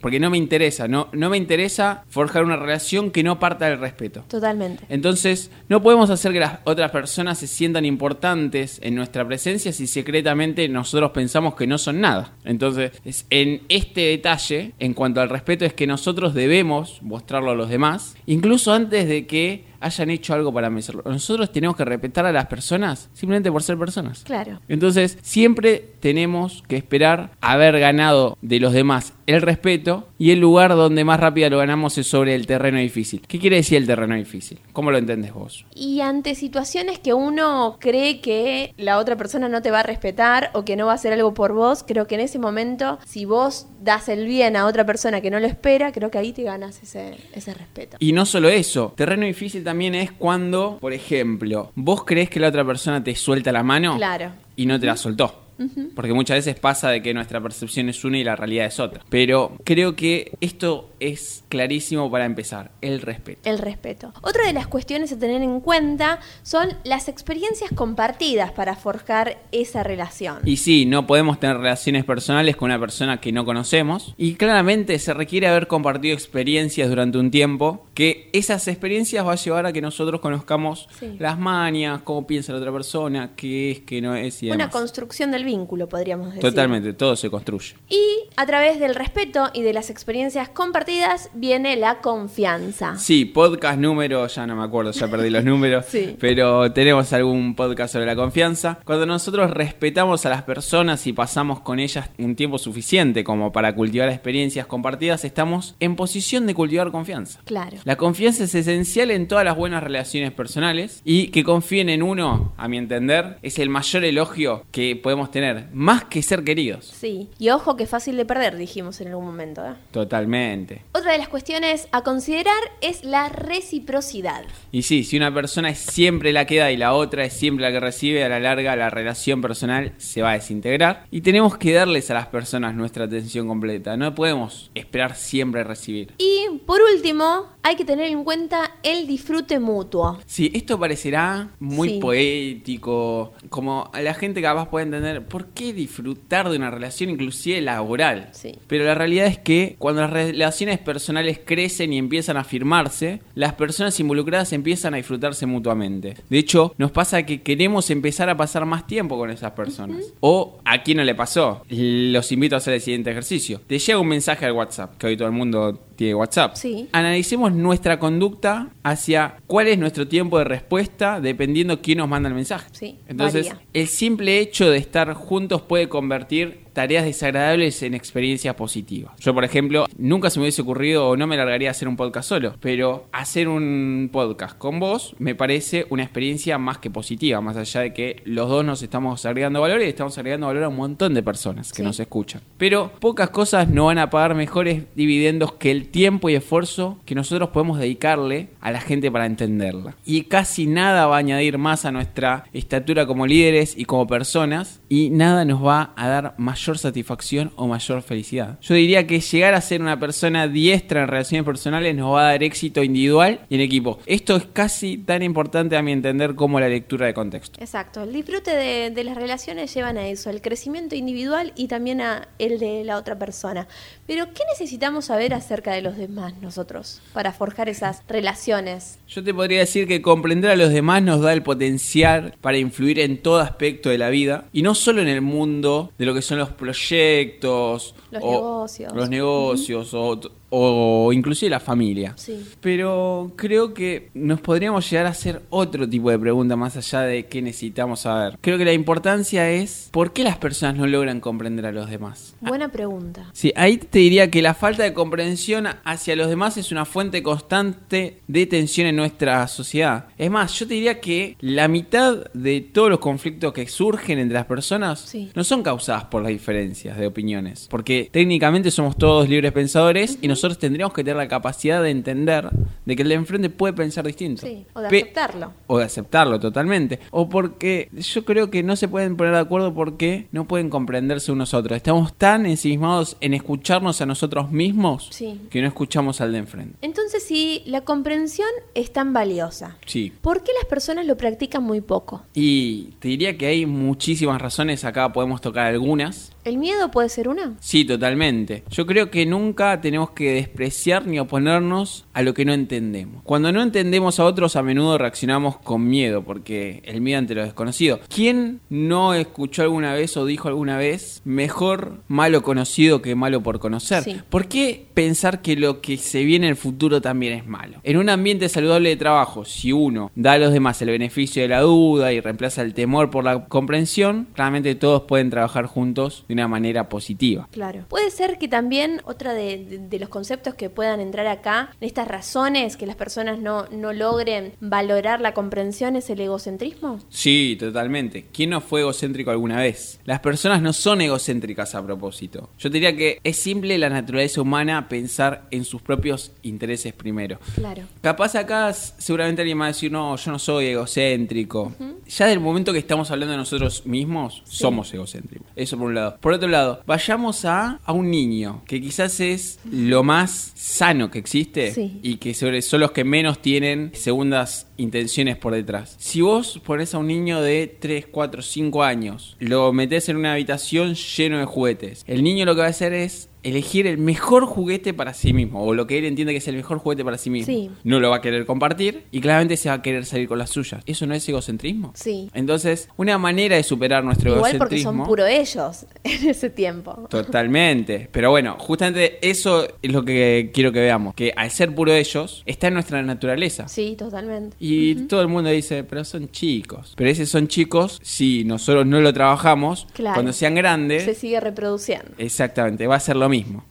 porque 0.00 0.20
no 0.20 0.30
me 0.30 0.38
interesa. 0.38 0.88
No, 0.88 1.08
no 1.12 1.30
me 1.30 1.36
interesa 1.36 2.04
forjar 2.08 2.44
una 2.44 2.56
relación 2.56 3.10
que 3.10 3.22
no 3.22 3.38
parta 3.38 3.66
del 3.66 3.78
respeto. 3.78 4.24
Totalmente. 4.28 4.84
Entonces, 4.88 5.50
no 5.68 5.82
podemos 5.82 6.10
hacer 6.10 6.32
que 6.32 6.40
las 6.40 6.60
otras 6.64 6.90
personas 6.90 7.38
se 7.38 7.46
sientan 7.46 7.84
importantes 7.84 8.80
en 8.82 8.94
nuestra 8.94 9.26
presencia 9.26 9.72
si 9.72 9.86
secretamente 9.86 10.68
nosotros 10.68 11.12
pensamos 11.12 11.54
que 11.54 11.66
no 11.66 11.78
son 11.78 12.00
nada. 12.00 12.32
Entonces, 12.44 12.92
es 13.04 13.26
en 13.30 13.62
este 13.68 14.02
detalle 14.02 14.72
en 14.78 14.94
cuanto 14.94 15.20
al 15.20 15.28
respeto 15.28 15.64
es 15.64 15.72
que 15.72 15.86
nosotros 15.86 16.34
debemos 16.34 17.02
mostrarlo 17.02 17.50
a 17.50 17.54
los 17.54 17.68
demás, 17.68 18.16
incluso 18.26 18.72
antes 18.72 19.08
de 19.08 19.26
que 19.26 19.67
hayan 19.80 20.10
hecho 20.10 20.34
algo 20.34 20.52
para 20.52 20.70
merecerlo. 20.70 21.02
Nosotros 21.04 21.52
tenemos 21.52 21.76
que 21.76 21.84
respetar 21.84 22.26
a 22.26 22.32
las 22.32 22.46
personas 22.46 23.08
simplemente 23.12 23.50
por 23.50 23.62
ser 23.62 23.78
personas. 23.78 24.24
Claro. 24.24 24.60
Entonces, 24.68 25.18
siempre 25.22 25.92
tenemos 26.00 26.64
que 26.66 26.76
esperar 26.76 27.30
haber 27.40 27.78
ganado 27.78 28.36
de 28.42 28.60
los 28.60 28.72
demás 28.72 29.12
el 29.26 29.42
respeto 29.42 30.07
y 30.18 30.30
el 30.32 30.40
lugar 30.40 30.70
donde 30.74 31.04
más 31.04 31.20
rápido 31.20 31.48
lo 31.50 31.58
ganamos 31.58 31.96
es 31.98 32.06
sobre 32.08 32.34
el 32.34 32.46
terreno 32.46 32.78
difícil. 32.78 33.22
¿Qué 33.26 33.38
quiere 33.38 33.56
decir 33.56 33.78
el 33.78 33.86
terreno 33.86 34.14
difícil? 34.16 34.58
¿Cómo 34.72 34.90
lo 34.90 34.98
entendés 34.98 35.32
vos? 35.32 35.64
Y 35.74 36.00
ante 36.00 36.34
situaciones 36.34 36.98
que 36.98 37.14
uno 37.14 37.76
cree 37.80 38.20
que 38.20 38.74
la 38.76 38.98
otra 38.98 39.16
persona 39.16 39.48
no 39.48 39.62
te 39.62 39.70
va 39.70 39.80
a 39.80 39.82
respetar 39.84 40.50
o 40.54 40.64
que 40.64 40.76
no 40.76 40.86
va 40.86 40.92
a 40.92 40.94
hacer 40.96 41.12
algo 41.12 41.34
por 41.34 41.52
vos, 41.52 41.84
creo 41.86 42.06
que 42.06 42.16
en 42.16 42.22
ese 42.22 42.38
momento, 42.38 42.98
si 43.06 43.24
vos 43.24 43.66
das 43.82 44.08
el 44.08 44.26
bien 44.26 44.56
a 44.56 44.66
otra 44.66 44.84
persona 44.84 45.20
que 45.20 45.30
no 45.30 45.38
lo 45.38 45.46
espera, 45.46 45.92
creo 45.92 46.10
que 46.10 46.18
ahí 46.18 46.32
te 46.32 46.42
ganas 46.42 46.82
ese, 46.82 47.16
ese 47.32 47.54
respeto. 47.54 47.96
Y 48.00 48.12
no 48.12 48.26
solo 48.26 48.48
eso, 48.48 48.92
terreno 48.96 49.24
difícil 49.26 49.62
también 49.62 49.94
es 49.94 50.10
cuando, 50.12 50.78
por 50.80 50.92
ejemplo, 50.92 51.70
vos 51.76 52.04
crees 52.04 52.28
que 52.28 52.40
la 52.40 52.48
otra 52.48 52.64
persona 52.64 53.04
te 53.04 53.14
suelta 53.14 53.52
la 53.52 53.62
mano 53.62 53.96
Claro. 53.96 54.32
y 54.56 54.66
no 54.66 54.80
te 54.80 54.86
la 54.86 54.96
soltó. 54.96 55.47
Porque 55.94 56.12
muchas 56.12 56.38
veces 56.38 56.58
pasa 56.58 56.90
de 56.90 57.02
que 57.02 57.14
nuestra 57.14 57.40
percepción 57.40 57.88
es 57.88 58.04
una 58.04 58.18
y 58.18 58.24
la 58.24 58.36
realidad 58.36 58.66
es 58.66 58.78
otra. 58.80 59.02
Pero 59.08 59.56
creo 59.64 59.96
que 59.96 60.32
esto 60.40 60.90
es 61.00 61.44
clarísimo 61.48 62.10
para 62.10 62.24
empezar, 62.24 62.70
el 62.80 63.00
respeto. 63.00 63.48
El 63.48 63.58
respeto. 63.58 64.12
Otra 64.22 64.46
de 64.46 64.52
las 64.52 64.66
cuestiones 64.66 65.12
a 65.12 65.18
tener 65.18 65.42
en 65.42 65.60
cuenta 65.60 66.20
son 66.42 66.68
las 66.84 67.08
experiencias 67.08 67.70
compartidas 67.74 68.52
para 68.52 68.76
forjar 68.76 69.38
esa 69.52 69.82
relación. 69.82 70.38
Y 70.44 70.58
sí, 70.58 70.86
no 70.86 71.06
podemos 71.06 71.40
tener 71.40 71.56
relaciones 71.56 72.04
personales 72.04 72.56
con 72.56 72.66
una 72.66 72.78
persona 72.78 73.20
que 73.20 73.32
no 73.32 73.44
conocemos. 73.44 74.14
Y 74.16 74.34
claramente 74.34 74.98
se 74.98 75.14
requiere 75.14 75.46
haber 75.48 75.66
compartido 75.66 76.14
experiencias 76.14 76.88
durante 76.88 77.18
un 77.18 77.30
tiempo, 77.30 77.86
que 77.94 78.30
esas 78.32 78.68
experiencias 78.68 79.26
va 79.26 79.32
a 79.32 79.36
llevar 79.36 79.66
a 79.66 79.72
que 79.72 79.80
nosotros 79.80 80.20
conozcamos 80.20 80.88
Sí. 80.98 81.16
las 81.18 81.38
mañas, 81.38 82.00
cómo 82.02 82.26
piensa 82.26 82.52
la 82.52 82.58
otra 82.58 82.72
persona, 82.72 83.32
qué 83.36 83.70
es, 83.70 83.80
qué 83.80 84.00
no 84.00 84.14
es 84.14 84.42
y 84.42 84.50
Una 84.50 84.70
construcción 84.70 85.30
del 85.30 85.44
vínculo, 85.48 85.88
podríamos 85.88 86.28
decir. 86.28 86.42
Totalmente, 86.42 86.92
todo 86.92 87.16
se 87.16 87.30
construye. 87.30 87.74
Y 87.88 88.04
a 88.36 88.44
través 88.46 88.78
del 88.78 88.94
respeto 88.94 89.50
y 89.54 89.62
de 89.62 89.72
las 89.72 89.88
experiencias 89.90 90.48
compartidas 90.50 91.30
viene 91.34 91.74
la 91.76 92.00
confianza. 92.00 92.96
Sí, 92.98 93.24
podcast 93.24 93.78
número, 93.78 94.26
ya 94.26 94.46
no 94.46 94.54
me 94.54 94.62
acuerdo, 94.64 94.90
ya 94.92 95.08
perdí 95.08 95.30
los 95.30 95.44
números, 95.52 95.86
Sí. 95.86 96.16
pero 96.20 96.70
tenemos 96.72 97.12
algún 97.12 97.54
podcast 97.54 97.94
sobre 97.94 98.06
la 98.06 98.14
confianza. 98.14 98.78
Cuando 98.84 99.06
nosotros 99.06 99.50
respetamos 99.50 100.26
a 100.26 100.28
las 100.30 100.42
personas 100.42 101.06
y 101.06 101.12
pasamos 101.12 101.60
con 101.60 101.78
ellas 101.80 102.10
un 102.18 102.36
tiempo 102.36 102.58
suficiente 102.58 103.24
como 103.24 103.50
para 103.50 103.74
cultivar 103.74 104.08
experiencias 104.10 104.66
compartidas, 104.66 105.24
estamos 105.24 105.74
en 105.80 105.96
posición 105.96 106.46
de 106.46 106.54
cultivar 106.54 106.90
confianza. 106.90 107.40
Claro. 107.44 107.78
La 107.84 107.96
confianza 107.96 108.44
es 108.44 108.54
esencial 108.54 109.10
en 109.10 109.26
todas 109.26 109.44
las 109.44 109.56
buenas 109.56 109.82
relaciones 109.82 110.32
personales 110.32 111.00
y 111.04 111.28
que 111.28 111.42
confíen 111.44 111.88
en 111.88 112.02
uno, 112.02 112.52
a 112.58 112.68
mi 112.68 112.76
entender, 112.76 113.38
es 113.42 113.58
el 113.58 113.70
mayor 113.70 114.04
elogio 114.04 114.64
que 114.70 114.94
podemos 114.96 115.30
tener, 115.30 115.37
más 115.72 116.04
que 116.04 116.22
ser 116.22 116.44
queridos. 116.44 116.86
Sí. 116.86 117.28
Y 117.38 117.50
ojo 117.50 117.76
que 117.76 117.84
es 117.84 117.90
fácil 117.90 118.16
de 118.16 118.24
perder, 118.24 118.56
dijimos 118.56 119.00
en 119.00 119.08
algún 119.08 119.24
momento. 119.26 119.64
¿eh? 119.64 119.74
Totalmente. 119.90 120.82
Otra 120.92 121.12
de 121.12 121.18
las 121.18 121.28
cuestiones 121.28 121.88
a 121.92 122.02
considerar 122.02 122.56
es 122.80 123.04
la 123.04 123.28
reciprocidad. 123.28 124.44
Y 124.72 124.82
sí, 124.82 125.04
si 125.04 125.16
una 125.16 125.32
persona 125.32 125.70
es 125.70 125.78
siempre 125.78 126.32
la 126.32 126.46
que 126.46 126.58
da 126.58 126.70
y 126.72 126.76
la 126.76 126.94
otra 126.94 127.24
es 127.24 127.32
siempre 127.32 127.64
la 127.64 127.72
que 127.72 127.80
recibe, 127.80 128.24
a 128.24 128.28
la 128.28 128.40
larga 128.40 128.76
la 128.76 128.90
relación 128.90 129.40
personal 129.40 129.92
se 129.98 130.22
va 130.22 130.30
a 130.30 130.34
desintegrar. 130.34 131.04
Y 131.10 131.20
tenemos 131.20 131.56
que 131.58 131.72
darles 131.72 132.10
a 132.10 132.14
las 132.14 132.26
personas 132.28 132.74
nuestra 132.74 133.04
atención 133.04 133.46
completa. 133.48 133.96
No 133.96 134.14
podemos 134.14 134.70
esperar 134.74 135.14
siempre 135.16 135.64
recibir. 135.64 136.12
Y 136.18 136.58
por 136.66 136.80
último, 136.94 137.46
hay 137.62 137.76
que 137.76 137.84
tener 137.84 138.06
en 138.06 138.24
cuenta 138.24 138.72
el 138.82 139.06
disfrute 139.06 139.58
mutuo. 139.58 140.18
Sí, 140.26 140.50
esto 140.54 140.78
parecerá 140.78 141.48
muy 141.58 141.88
Sí. 141.88 141.98
poético, 142.00 143.32
como 143.48 143.90
la 144.00 144.14
gente 144.14 144.42
capaz 144.42 144.68
puede 144.68 144.86
entender 144.86 145.26
por 145.28 145.48
qué 145.48 145.72
disfrutar 145.72 146.48
de 146.48 146.56
una 146.56 146.70
relación 146.70 147.10
inclusive 147.10 147.60
laboral. 147.60 148.30
Sí. 148.32 148.54
Pero 148.66 148.84
la 148.84 148.94
realidad 148.94 149.26
es 149.26 149.38
que 149.38 149.76
cuando 149.78 150.02
las 150.02 150.10
relaciones 150.10 150.78
personales 150.78 151.40
crecen 151.44 151.92
y 151.92 151.98
empiezan 151.98 152.36
a 152.36 152.44
firmarse, 152.44 153.20
las 153.34 153.54
personas 153.54 153.98
involucradas 154.00 154.52
empiezan 154.52 154.94
a 154.94 154.96
disfrutarse 154.96 155.46
mutuamente. 155.46 156.16
De 156.28 156.38
hecho, 156.38 156.74
nos 156.78 156.90
pasa 156.90 157.24
que 157.24 157.42
queremos 157.42 157.90
empezar 157.90 158.28
a 158.28 158.36
pasar 158.36 158.64
más 158.66 158.86
tiempo 158.86 159.16
con 159.16 159.30
esas 159.30 159.52
personas. 159.52 160.04
O 160.20 160.58
a 160.64 160.82
quién 160.82 160.98
no 160.98 161.04
le 161.04 161.14
pasó. 161.14 161.62
Los 161.68 162.32
invito 162.32 162.54
a 162.54 162.58
hacer 162.58 162.74
el 162.74 162.80
siguiente 162.80 163.10
ejercicio. 163.10 163.60
Te 163.66 163.78
llega 163.78 163.98
un 163.98 164.08
mensaje 164.08 164.46
al 164.46 164.52
WhatsApp, 164.52 164.96
que 164.96 165.06
hoy 165.06 165.16
todo 165.16 165.28
el 165.28 165.34
mundo 165.34 165.80
tiene 165.98 166.14
WhatsApp. 166.14 166.54
Sí. 166.54 166.88
Analicemos 166.92 167.52
nuestra 167.52 167.98
conducta 167.98 168.68
hacia 168.84 169.34
cuál 169.48 169.66
es 169.66 169.76
nuestro 169.78 170.06
tiempo 170.06 170.38
de 170.38 170.44
respuesta 170.44 171.20
dependiendo 171.20 171.82
quién 171.82 171.98
nos 171.98 172.08
manda 172.08 172.28
el 172.28 172.36
mensaje. 172.36 172.68
Sí, 172.70 172.98
Entonces, 173.08 173.48
varía. 173.48 173.62
el 173.74 173.88
simple 173.88 174.38
hecho 174.38 174.70
de 174.70 174.78
estar 174.78 175.12
juntos 175.14 175.60
puede 175.62 175.88
convertir 175.88 176.60
tareas 176.78 177.04
desagradables 177.04 177.82
en 177.82 177.94
experiencias 177.94 178.54
positivas. 178.54 179.12
Yo, 179.18 179.34
por 179.34 179.42
ejemplo, 179.44 179.86
nunca 179.96 180.30
se 180.30 180.38
me 180.38 180.44
hubiese 180.44 180.62
ocurrido 180.62 181.08
o 181.08 181.16
no 181.16 181.26
me 181.26 181.36
largaría 181.36 181.70
a 181.70 181.72
hacer 181.72 181.88
un 181.88 181.96
podcast 181.96 182.28
solo, 182.28 182.54
pero 182.60 183.08
hacer 183.10 183.48
un 183.48 184.10
podcast 184.12 184.56
con 184.56 184.78
vos 184.78 185.16
me 185.18 185.34
parece 185.34 185.86
una 185.90 186.04
experiencia 186.04 186.56
más 186.56 186.78
que 186.78 186.88
positiva, 186.88 187.40
más 187.40 187.56
allá 187.56 187.80
de 187.80 187.92
que 187.92 188.22
los 188.26 188.48
dos 188.48 188.64
nos 188.64 188.80
estamos 188.80 189.26
agregando 189.26 189.60
valor 189.60 189.80
y 189.82 189.86
estamos 189.86 190.16
agregando 190.18 190.46
valor 190.46 190.62
a 190.62 190.68
un 190.68 190.76
montón 190.76 191.14
de 191.14 191.22
personas 191.24 191.72
que 191.72 191.78
Sí. 191.78 191.82
nos 191.82 191.98
escuchan. 191.98 192.42
Pero 192.58 192.92
pocas 193.00 193.30
cosas 193.30 193.68
no 193.68 193.86
van 193.86 193.98
a 193.98 194.08
pagar 194.08 194.36
mejores 194.36 194.84
dividendos 194.94 195.54
que 195.54 195.72
el 195.72 195.88
tiempo 195.88 196.30
y 196.30 196.36
esfuerzo 196.36 196.98
que 197.04 197.16
nosotros 197.16 197.48
podemos 197.48 197.80
dedicarle 197.80 198.50
a 198.60 198.70
la 198.70 198.80
gente 198.80 199.10
para 199.10 199.26
entenderla. 199.26 199.96
Y 200.04 200.22
casi 200.22 200.68
nada 200.68 201.06
va 201.06 201.16
a 201.16 201.18
añadir 201.18 201.58
más 201.58 201.84
a 201.84 201.90
nuestra 201.90 202.44
estatura 202.52 203.04
como 203.04 203.26
líderes 203.26 203.76
y 203.76 203.84
como 203.84 204.06
personas 204.06 204.80
y 204.88 205.10
nada 205.10 205.44
nos 205.44 205.64
va 205.66 205.92
a 205.96 206.06
dar 206.06 206.34
mayor 206.38 206.67
mayor 206.68 206.78
satisfacción 206.78 207.50
o 207.56 207.66
mayor 207.66 208.02
felicidad. 208.02 208.58
Yo 208.60 208.74
diría 208.74 209.06
que 209.06 209.20
llegar 209.20 209.54
a 209.54 209.60
ser 209.62 209.80
una 209.80 209.98
persona 209.98 210.48
diestra 210.48 211.02
en 211.02 211.08
relaciones 211.08 211.46
personales 211.46 211.96
nos 211.96 212.14
va 212.14 212.20
a 212.20 212.32
dar 212.32 212.42
éxito 212.42 212.82
individual 212.82 213.40
y 213.48 213.54
en 213.54 213.62
equipo. 213.62 213.98
Esto 214.04 214.36
es 214.36 214.44
casi 214.52 214.98
tan 214.98 215.22
importante 215.22 215.76
a 215.76 215.82
mi 215.82 215.92
entender 215.92 216.34
como 216.34 216.60
la 216.60 216.68
lectura 216.68 217.06
de 217.06 217.14
contexto. 217.14 217.58
Exacto, 217.58 218.02
el 218.02 218.12
disfrute 218.12 218.50
de, 218.50 218.90
de 218.90 219.04
las 219.04 219.16
relaciones 219.16 219.72
llevan 219.72 219.96
a 219.96 220.08
eso, 220.08 220.28
el 220.28 220.42
crecimiento 220.42 220.94
individual 220.94 221.54
y 221.56 221.68
también 221.68 222.02
a 222.02 222.28
el 222.38 222.58
de 222.58 222.84
la 222.84 222.98
otra 222.98 223.18
persona. 223.18 223.66
Pero, 224.06 224.26
¿qué 224.34 224.42
necesitamos 224.50 225.06
saber 225.06 225.32
acerca 225.32 225.72
de 225.72 225.80
los 225.80 225.96
demás 225.96 226.34
nosotros 226.42 227.00
para 227.14 227.32
forjar 227.32 227.70
esas 227.70 228.02
relaciones? 228.08 228.98
Yo 229.08 229.24
te 229.24 229.32
podría 229.32 229.60
decir 229.60 229.88
que 229.88 230.02
comprender 230.02 230.50
a 230.50 230.56
los 230.56 230.70
demás 230.70 231.02
nos 231.02 231.22
da 231.22 231.32
el 231.32 231.42
potencial 231.42 232.34
para 232.42 232.58
influir 232.58 232.98
en 233.00 233.22
todo 233.22 233.40
aspecto 233.40 233.88
de 233.88 233.96
la 233.96 234.10
vida 234.10 234.44
y 234.52 234.60
no 234.60 234.74
solo 234.74 235.00
en 235.00 235.08
el 235.08 235.22
mundo 235.22 235.92
de 235.96 236.04
lo 236.04 236.12
que 236.12 236.22
son 236.22 236.38
los 236.38 236.50
proyectos, 236.58 237.94
Los 238.10 238.22
o 238.22 238.30
negocios. 238.30 238.92
los 238.94 239.08
negocios 239.08 239.94
o, 239.94 240.20
o 240.50 241.12
inclusive 241.12 241.50
la 241.50 241.60
familia. 241.60 242.14
Sí. 242.16 242.44
Pero 242.60 243.32
creo 243.36 243.74
que 243.74 244.10
nos 244.14 244.40
podríamos 244.40 244.88
llegar 244.90 245.06
a 245.06 245.10
hacer 245.10 245.42
otro 245.50 245.88
tipo 245.88 246.10
de 246.10 246.18
pregunta 246.18 246.56
más 246.56 246.76
allá 246.76 247.02
de 247.02 247.26
qué 247.26 247.42
necesitamos 247.42 248.00
saber. 248.00 248.38
Creo 248.40 248.58
que 248.58 248.64
la 248.64 248.72
importancia 248.72 249.50
es 249.50 249.88
¿por 249.92 250.12
qué 250.12 250.24
las 250.24 250.38
personas 250.38 250.76
no 250.76 250.86
logran 250.86 251.20
comprender 251.20 251.66
a 251.66 251.72
los 251.72 251.90
demás? 251.90 252.34
Buena 252.40 252.68
pregunta. 252.70 253.30
Sí, 253.32 253.52
ahí 253.56 253.76
te 253.78 253.98
diría 253.98 254.30
que 254.30 254.42
la 254.42 254.54
falta 254.54 254.82
de 254.82 254.92
comprensión 254.92 255.66
hacia 255.84 256.16
los 256.16 256.28
demás 256.28 256.56
es 256.56 256.72
una 256.72 256.84
fuente 256.84 257.22
constante 257.22 258.18
de 258.26 258.46
tensión 258.46 258.86
en 258.86 258.96
nuestra 258.96 259.46
sociedad. 259.48 260.06
Es 260.18 260.30
más, 260.30 260.58
yo 260.58 260.66
te 260.66 260.74
diría 260.74 261.00
que 261.00 261.36
la 261.40 261.68
mitad 261.68 262.30
de 262.34 262.60
todos 262.60 262.90
los 262.90 262.98
conflictos 262.98 263.52
que 263.52 263.66
surgen 263.68 264.18
entre 264.18 264.34
las 264.34 264.46
personas 264.46 265.00
Sí. 265.00 265.30
no 265.34 265.44
son 265.44 265.62
causadas 265.62 266.04
por 266.04 266.22
las 266.22 266.30
diferencias 266.30 266.96
de 266.98 267.06
opiniones, 267.06 267.66
porque 267.70 268.08
técnicamente 268.10 268.70
somos 268.70 268.96
todos 268.96 269.28
libres 269.28 269.52
pensadores 269.52 270.18
y 270.20 270.28
nosotros 270.38 270.58
tendríamos 270.58 270.94
que 270.94 271.02
tener 271.04 271.16
la 271.16 271.28
capacidad 271.28 271.82
de 271.82 271.90
entender 271.90 272.48
de 272.84 272.96
que 272.96 273.02
el 273.02 273.08
de 273.08 273.14
enfrente 273.16 273.50
puede 273.50 273.72
pensar 273.74 274.06
distinto. 274.06 274.46
Sí, 274.46 274.64
o 274.74 274.80
de 274.80 274.88
Pe- 274.88 275.02
aceptarlo. 275.02 275.52
o 275.66 275.78
de 275.78 275.84
aceptarlo 275.84 276.38
totalmente. 276.40 277.00
O 277.10 277.28
porque 277.28 277.88
yo 277.92 278.24
creo 278.24 278.50
que 278.50 278.62
no 278.62 278.76
se 278.76 278.88
pueden 278.88 279.16
poner 279.16 279.34
de 279.34 279.40
acuerdo 279.40 279.74
porque 279.74 280.26
no 280.32 280.46
pueden 280.46 280.70
comprenderse 280.70 281.32
unos 281.32 281.52
a 281.54 281.58
otros. 281.58 281.76
Estamos 281.76 282.14
tan 282.14 282.46
ensimismados 282.46 283.16
en 283.20 283.34
escucharnos 283.34 284.00
a 284.00 284.06
nosotros 284.06 284.50
mismos 284.50 285.08
Sí. 285.10 285.40
que 285.50 285.60
no 285.60 285.68
escuchamos 285.68 286.20
al 286.20 286.32
de 286.32 286.38
enfrente. 286.38 286.74
Entonces, 286.82 287.22
si 287.24 287.62
la 287.66 287.82
comprensión 287.82 288.48
es 288.74 288.92
tan 288.92 289.12
valiosa, 289.12 289.76
Sí. 289.86 290.12
¿por 290.20 290.42
qué 290.42 290.52
las 290.58 290.64
personas 290.66 291.06
lo 291.06 291.16
practican 291.16 291.62
muy 291.62 291.80
poco? 291.80 292.22
Y 292.34 292.90
te 293.00 293.08
diría 293.08 293.36
que 293.36 293.46
hay 293.46 293.66
muchísimas 293.66 294.40
razones, 294.40 294.84
acá 294.84 295.12
podemos 295.12 295.40
tocar 295.40 295.66
algunas. 295.66 296.32
¿El 296.48 296.56
miedo 296.56 296.90
puede 296.90 297.10
ser 297.10 297.28
una? 297.28 297.56
Sí, 297.60 297.84
totalmente. 297.84 298.62
Yo 298.70 298.86
creo 298.86 299.10
que 299.10 299.26
nunca 299.26 299.82
tenemos 299.82 300.12
que 300.12 300.32
despreciar 300.32 301.06
ni 301.06 301.18
oponernos 301.18 302.06
a 302.14 302.22
lo 302.22 302.32
que 302.32 302.46
no 302.46 302.54
entendemos. 302.54 303.22
Cuando 303.22 303.52
no 303.52 303.60
entendemos 303.60 304.18
a 304.18 304.24
otros, 304.24 304.56
a 304.56 304.62
menudo 304.62 304.96
reaccionamos 304.96 305.58
con 305.58 305.86
miedo, 305.86 306.24
porque 306.24 306.80
el 306.86 307.02
miedo 307.02 307.18
ante 307.18 307.34
lo 307.34 307.42
desconocido. 307.42 308.00
¿Quién 308.08 308.60
no 308.70 309.12
escuchó 309.12 309.60
alguna 309.60 309.92
vez 309.92 310.16
o 310.16 310.24
dijo 310.24 310.48
alguna 310.48 310.78
vez, 310.78 311.20
mejor 311.26 312.02
malo 312.08 312.42
conocido 312.42 313.02
que 313.02 313.14
malo 313.14 313.42
por 313.42 313.58
conocer? 313.58 314.02
Sí. 314.02 314.16
¿Por 314.30 314.48
qué 314.48 314.86
pensar 314.94 315.42
que 315.42 315.54
lo 315.54 315.82
que 315.82 315.98
se 315.98 316.24
viene 316.24 316.46
en 316.46 316.52
el 316.52 316.56
futuro 316.56 317.02
también 317.02 317.34
es 317.34 317.46
malo? 317.46 317.80
En 317.82 317.98
un 317.98 318.08
ambiente 318.08 318.48
saludable 318.48 318.88
de 318.88 318.96
trabajo, 318.96 319.44
si 319.44 319.72
uno 319.72 320.10
da 320.14 320.32
a 320.32 320.38
los 320.38 320.54
demás 320.54 320.80
el 320.80 320.88
beneficio 320.88 321.42
de 321.42 321.48
la 321.48 321.60
duda 321.60 322.10
y 322.14 322.20
reemplaza 322.20 322.62
el 322.62 322.72
temor 322.72 323.10
por 323.10 323.22
la 323.22 323.44
comprensión, 323.48 324.28
claramente 324.32 324.74
todos 324.76 325.02
pueden 325.02 325.28
trabajar 325.28 325.66
juntos 325.66 326.24
de 326.26 326.37
una 326.38 326.48
manera 326.48 326.88
positiva. 326.88 327.48
Claro. 327.50 327.84
Puede 327.88 328.10
ser 328.10 328.38
que 328.38 328.48
también 328.48 329.00
otra 329.04 329.34
de, 329.34 329.58
de- 329.64 329.78
de 329.78 329.98
los 329.98 330.08
conceptos 330.08 330.54
que 330.54 330.70
puedan 330.70 331.00
entrar 331.00 331.26
acá, 331.26 331.70
en 331.80 331.86
estas 331.86 332.08
razones 332.08 332.76
que 332.76 332.86
las 332.86 332.96
personas 332.96 333.38
no, 333.38 333.66
no 333.70 333.92
logren 333.92 334.52
valorar 334.60 335.20
la 335.20 335.34
comprensión, 335.34 335.96
es 335.96 336.08
el 336.10 336.20
egocentrismo. 336.20 336.98
Sí, 337.08 337.56
totalmente. 337.58 338.26
¿Quién 338.32 338.50
no 338.50 338.60
fue 338.60 338.80
egocéntrico 338.80 339.30
alguna 339.30 339.58
vez? 339.60 340.00
Las 340.04 340.20
personas 340.20 340.62
no 340.62 340.72
son 340.72 341.00
egocéntricas 341.00 341.74
a 341.74 341.84
propósito. 341.84 342.50
Yo 342.58 342.68
diría 342.70 342.96
que 342.96 343.20
es 343.24 343.36
simple 343.36 343.78
la 343.78 343.88
naturaleza 343.90 344.40
humana 344.40 344.88
pensar 344.88 345.46
en 345.50 345.64
sus 345.64 345.82
propios 345.82 346.32
intereses 346.42 346.92
primero. 346.92 347.38
Claro. 347.54 347.82
Capaz 348.00 348.34
acá 348.34 348.72
seguramente 348.72 349.42
alguien 349.42 349.60
va 349.60 349.64
a 349.64 349.68
decir, 349.68 349.90
no, 349.92 350.16
yo 350.16 350.30
no 350.32 350.38
soy 350.38 350.66
egocéntrico. 350.66 351.72
Ya 352.06 352.26
del 352.26 352.40
momento 352.40 352.72
que 352.72 352.78
estamos 352.78 353.10
hablando 353.10 353.32
de 353.32 353.38
nosotros 353.38 353.86
mismos, 353.86 354.42
somos 354.44 354.92
egocéntricos. 354.94 355.46
Eso 355.56 355.76
por 355.76 355.88
un 355.88 355.94
lado. 355.94 356.17
Por 356.20 356.32
otro 356.32 356.48
lado, 356.48 356.82
vayamos 356.86 357.44
a, 357.44 357.80
a 357.84 357.92
un 357.92 358.10
niño, 358.10 358.62
que 358.66 358.80
quizás 358.80 359.20
es 359.20 359.60
lo 359.70 360.02
más 360.02 360.52
sano 360.56 361.10
que 361.10 361.18
existe 361.18 361.72
Sí. 361.72 362.00
y 362.02 362.16
que 362.16 362.34
sobre- 362.34 362.60
son 362.62 362.80
los 362.80 362.90
que 362.90 363.04
menos 363.04 363.40
tienen 363.40 363.92
segundas 363.94 364.66
intenciones 364.78 365.36
por 365.36 365.54
detrás. 365.54 365.94
Si 365.98 366.20
vos 366.20 366.60
pones 366.64 366.92
a 366.94 366.98
un 366.98 367.06
niño 367.06 367.40
de 367.40 367.66
3, 367.80 368.06
4, 368.10 368.42
5 368.42 368.82
años, 368.82 369.36
lo 369.38 369.72
metés 369.72 370.08
en 370.08 370.16
una 370.16 370.32
habitación 370.32 370.94
lleno 370.94 371.38
de 371.38 371.44
juguetes, 371.44 372.02
el 372.08 372.22
niño 372.24 372.44
lo 372.44 372.54
que 372.54 372.60
va 372.62 372.66
a 372.66 372.70
hacer 372.70 372.92
es 372.92 373.27
elegir 373.42 373.86
el 373.86 373.98
mejor 373.98 374.44
juguete 374.46 374.92
para 374.94 375.14
sí 375.14 375.32
mismo, 375.32 375.62
o 375.64 375.74
lo 375.74 375.86
que 375.86 375.98
él 375.98 376.04
entiende 376.04 376.32
que 376.32 376.38
es 376.38 376.48
el 376.48 376.56
mejor 376.56 376.78
juguete 376.78 377.04
para 377.04 377.18
sí 377.18 377.30
mismo. 377.30 377.52
Sí. 377.52 377.70
No 377.84 378.00
lo 378.00 378.10
va 378.10 378.16
a 378.16 378.20
querer 378.20 378.44
compartir 378.46 379.04
y 379.10 379.20
claramente 379.20 379.56
se 379.56 379.68
va 379.68 379.76
a 379.76 379.82
querer 379.82 380.04
salir 380.04 380.28
con 380.28 380.38
las 380.38 380.50
suyas. 380.50 380.82
¿Eso 380.86 381.06
no 381.06 381.14
es 381.14 381.28
egocentrismo? 381.28 381.92
Sí. 381.94 382.30
Entonces, 382.34 382.88
una 382.96 383.16
manera 383.18 383.56
de 383.56 383.62
superar 383.62 384.04
nuestro 384.04 384.30
Igual 384.34 384.58
porque 384.58 384.74
egocentrismo... 384.76 385.04
son 385.04 385.06
puro 385.08 385.26
ellos 385.26 385.86
en 386.04 386.28
ese 386.28 386.50
tiempo. 386.50 387.06
Totalmente. 387.08 388.08
Pero 388.12 388.30
bueno, 388.30 388.56
justamente 388.58 389.18
eso 389.28 389.68
es 389.82 389.92
lo 389.92 390.04
que 390.04 390.50
quiero 390.52 390.72
que 390.72 390.80
veamos. 390.80 391.14
Que 391.14 391.32
al 391.36 391.50
ser 391.50 391.74
puro 391.74 391.92
ellos, 391.92 392.42
está 392.46 392.68
en 392.68 392.74
nuestra 392.74 393.02
naturaleza. 393.02 393.68
Sí, 393.68 393.94
totalmente. 393.96 394.56
Y 394.58 394.94
todo 395.06 395.22
el 395.22 395.28
mundo 395.28 395.50
dice, 395.50 395.84
pero 395.84 396.04
son 396.04 396.28
chicos. 396.30 396.94
Pero 396.96 397.10
esos 397.10 397.28
son 397.28 397.48
chicos, 397.48 398.00
si 398.02 398.44
nosotros 398.44 398.86
no 398.86 399.00
lo 399.00 399.12
trabajamos, 399.12 399.86
Claro. 399.92 400.14
cuando 400.14 400.32
sean 400.32 400.54
grandes, 400.54 401.04
Se 401.04 401.14
sigue 401.14 401.40
reproduciendo. 401.40 402.12
exactamente, 402.18 402.86
va 402.86 402.96
a 402.96 403.00
ser 403.00 403.16
lo 403.16 403.27
mismo. 403.28 403.64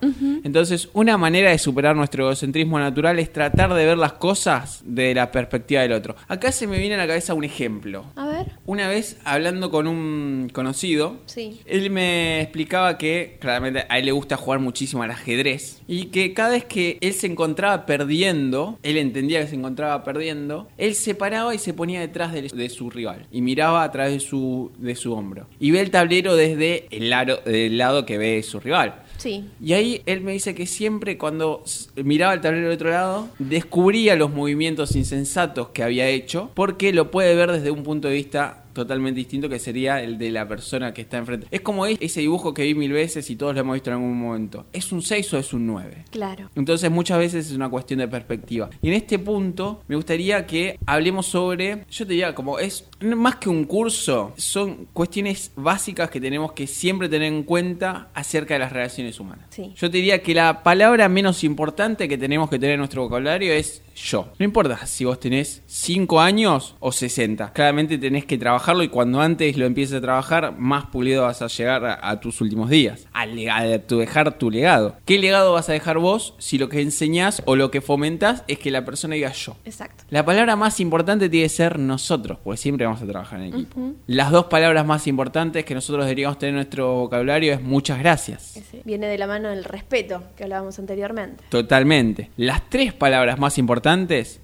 Entonces, 0.43 0.89
una 0.93 1.17
manera 1.17 1.49
de 1.51 1.57
superar 1.57 1.95
nuestro 1.95 2.25
egocentrismo 2.25 2.79
natural 2.79 3.19
es 3.19 3.31
tratar 3.31 3.73
de 3.73 3.85
ver 3.85 3.97
las 3.97 4.13
cosas 4.13 4.81
de 4.85 5.13
la 5.13 5.31
perspectiva 5.31 5.81
del 5.81 5.91
otro. 5.93 6.15
Acá 6.27 6.51
se 6.51 6.67
me 6.67 6.77
viene 6.79 6.95
a 6.95 6.99
la 6.99 7.07
cabeza 7.07 7.33
un 7.33 7.43
ejemplo. 7.43 8.05
A 8.15 8.27
ver. 8.27 8.51
Una 8.65 8.87
vez 8.87 9.17
hablando 9.23 9.71
con 9.71 9.87
un 9.87 10.49
conocido, 10.53 11.17
Sí. 11.25 11.61
él 11.65 11.89
me 11.89 12.41
explicaba 12.41 12.97
que 12.97 13.37
claramente 13.39 13.85
a 13.89 13.99
él 13.99 14.05
le 14.05 14.11
gusta 14.11 14.37
jugar 14.37 14.59
muchísimo 14.59 15.03
al 15.03 15.11
ajedrez 15.11 15.81
y 15.87 16.05
que 16.05 16.33
cada 16.33 16.49
vez 16.51 16.65
que 16.65 16.97
él 17.01 17.13
se 17.13 17.27
encontraba 17.27 17.85
perdiendo, 17.85 18.79
él 18.83 18.97
entendía 18.97 19.41
que 19.41 19.47
se 19.47 19.55
encontraba 19.55 20.03
perdiendo, 20.03 20.67
él 20.77 20.95
se 20.95 21.15
paraba 21.15 21.53
y 21.53 21.59
se 21.59 21.73
ponía 21.73 21.99
detrás 21.99 22.33
de, 22.33 22.43
de 22.43 22.69
su 22.69 22.89
rival 22.89 23.25
y 23.31 23.41
miraba 23.41 23.83
a 23.83 23.91
través 23.91 24.13
de 24.13 24.19
su, 24.19 24.71
de 24.77 24.95
su 24.95 25.13
hombro 25.13 25.47
y 25.59 25.71
ve 25.71 25.81
el 25.81 25.91
tablero 25.91 26.35
desde 26.35 26.87
el 26.91 27.09
lado, 27.09 27.41
del 27.45 27.77
lado 27.77 28.05
que 28.05 28.17
ve 28.17 28.41
su 28.43 28.59
rival. 28.59 29.03
Sí. 29.17 29.45
Y 29.61 29.73
ahí 29.73 30.01
él 30.05 30.21
me 30.21 30.31
dice 30.31 30.55
que 30.55 30.65
siempre 30.65 31.17
cuando 31.17 31.63
miraba 31.95 32.33
el 32.33 32.41
tablero 32.41 32.67
del 32.67 32.75
otro 32.75 32.91
lado, 32.91 33.29
descubría 33.39 34.15
los 34.15 34.31
movimientos 34.31 34.95
insensatos 34.95 35.69
que 35.69 35.83
había 35.83 36.07
hecho, 36.07 36.51
porque 36.53 36.93
lo 36.93 37.11
puede 37.11 37.35
ver 37.35 37.51
desde 37.51 37.71
un 37.71 37.83
punto 37.83 38.07
de 38.07 38.13
vista 38.13 38.63
totalmente 38.77 39.17
distinto 39.19 39.49
que 39.49 39.59
sería 39.59 40.01
el 40.01 40.17
de 40.17 40.31
la 40.31 40.47
persona 40.47 40.93
que 40.93 41.01
está 41.01 41.17
enfrente. 41.17 41.47
Es 41.51 41.61
como 41.61 41.85
es- 41.85 41.97
ese 42.01 42.21
dibujo 42.21 42.53
que 42.53 42.63
vi 42.63 42.73
mil 42.75 42.91
veces 42.93 43.29
y 43.29 43.35
todos 43.35 43.53
lo 43.55 43.61
hemos 43.61 43.73
visto 43.75 43.89
en 43.89 43.95
algún 43.95 44.19
momento. 44.19 44.65
¿Es 44.73 44.91
un 44.91 45.01
6 45.01 45.33
o 45.33 45.37
es 45.37 45.53
un 45.53 45.65
9? 45.67 46.05
Claro. 46.11 46.49
Entonces 46.55 46.89
muchas 46.91 47.17
veces 47.19 47.47
es 47.47 47.53
una 47.55 47.69
cuestión 47.69 47.99
de 47.99 48.07
perspectiva. 48.07 48.69
Y 48.81 48.87
en 48.89 48.93
este 48.93 49.19
punto 49.19 49.83
me 49.87 49.95
gustaría 49.95 50.45
que 50.45 50.79
hablemos 50.85 51.25
sobre, 51.27 51.85
yo 51.89 52.05
te 52.05 52.13
diría, 52.13 52.33
como 52.35 52.59
es 52.59 52.87
más 53.01 53.35
que 53.37 53.49
un 53.49 53.65
curso, 53.65 54.33
son 54.37 54.87
cuestiones 54.93 55.51
básicas 55.55 56.09
que 56.09 56.21
tenemos 56.21 56.51
que 56.53 56.67
siempre 56.67 57.09
tener 57.09 57.27
en 57.33 57.43
cuenta 57.43 58.09
acerca 58.13 58.53
de 58.53 58.59
las 58.59 58.71
relaciones 58.71 59.19
humanas. 59.19 59.47
Sí. 59.49 59.73
Yo 59.75 59.89
te 59.91 59.97
diría 59.97 60.21
que 60.21 60.33
la 60.33 60.63
palabra 60.63 61.09
menos 61.09 61.43
importante 61.43 62.07
que 62.07 62.17
tenemos 62.17 62.49
que 62.49 62.59
tener 62.59 62.73
en 62.75 62.79
nuestro 62.79 63.03
vocabulario 63.03 63.53
es 63.53 63.81
yo. 63.97 64.29
No 64.37 64.45
importa 64.45 64.85
si 64.85 65.05
vos 65.05 65.19
tenés 65.19 65.63
5 65.65 66.19
años 66.21 66.75
o 66.79 66.91
60. 66.91 67.51
Claramente 67.53 67.97
tenés 67.97 68.25
que 68.25 68.37
trabajarlo 68.37 68.83
y 68.83 68.89
cuando 68.89 69.19
antes 69.21 69.57
lo 69.57 69.65
empieces 69.65 69.97
a 69.97 70.01
trabajar, 70.01 70.55
más 70.57 70.85
pulido 70.85 71.23
vas 71.23 71.41
a 71.41 71.47
llegar 71.47 71.83
a, 71.85 72.09
a 72.09 72.19
tus 72.19 72.39
últimos 72.41 72.69
días. 72.69 73.07
A, 73.13 73.25
lega- 73.25 73.57
a 73.57 73.79
tu 73.79 73.97
dejar 73.99 74.37
tu 74.37 74.51
legado. 74.51 74.95
¿Qué 75.05 75.17
legado 75.17 75.53
vas 75.53 75.67
a 75.69 75.73
dejar 75.73 75.97
vos 75.97 76.35
si 76.37 76.57
lo 76.57 76.69
que 76.69 76.81
enseñás 76.81 77.41
o 77.45 77.55
lo 77.55 77.71
que 77.71 77.81
fomentás 77.81 78.43
es 78.47 78.59
que 78.59 78.71
la 78.71 78.85
persona 78.85 79.15
diga 79.15 79.31
yo? 79.31 79.55
Exacto. 79.65 80.03
La 80.09 80.23
palabra 80.23 80.55
más 80.55 80.79
importante 80.79 81.29
tiene 81.29 81.45
que 81.45 81.49
ser 81.49 81.79
nosotros, 81.79 82.37
porque 82.43 82.57
siempre 82.57 82.85
vamos 82.85 83.01
a 83.01 83.07
trabajar 83.07 83.39
en 83.41 83.53
equipo. 83.53 83.93
Las 84.07 84.31
dos 84.31 84.45
palabras 84.45 84.85
más 84.85 85.07
importantes 85.07 85.65
que 85.65 85.73
nosotros 85.73 86.05
deberíamos 86.05 86.37
tener 86.37 86.49
en 86.51 86.55
nuestro 86.57 86.93
vocabulario 86.95 87.53
es 87.53 87.61
muchas 87.61 87.99
gracias. 87.99 88.53
Viene 88.85 89.07
de 89.07 89.17
la 89.17 89.27
mano 89.27 89.49
del 89.49 89.63
respeto 89.63 90.23
que 90.35 90.43
hablábamos 90.43 90.77
anteriormente. 90.79 91.43
Totalmente. 91.49 92.29
Las 92.37 92.69
tres 92.69 92.93
palabras 92.93 93.39
más 93.39 93.57
importantes, 93.57 93.86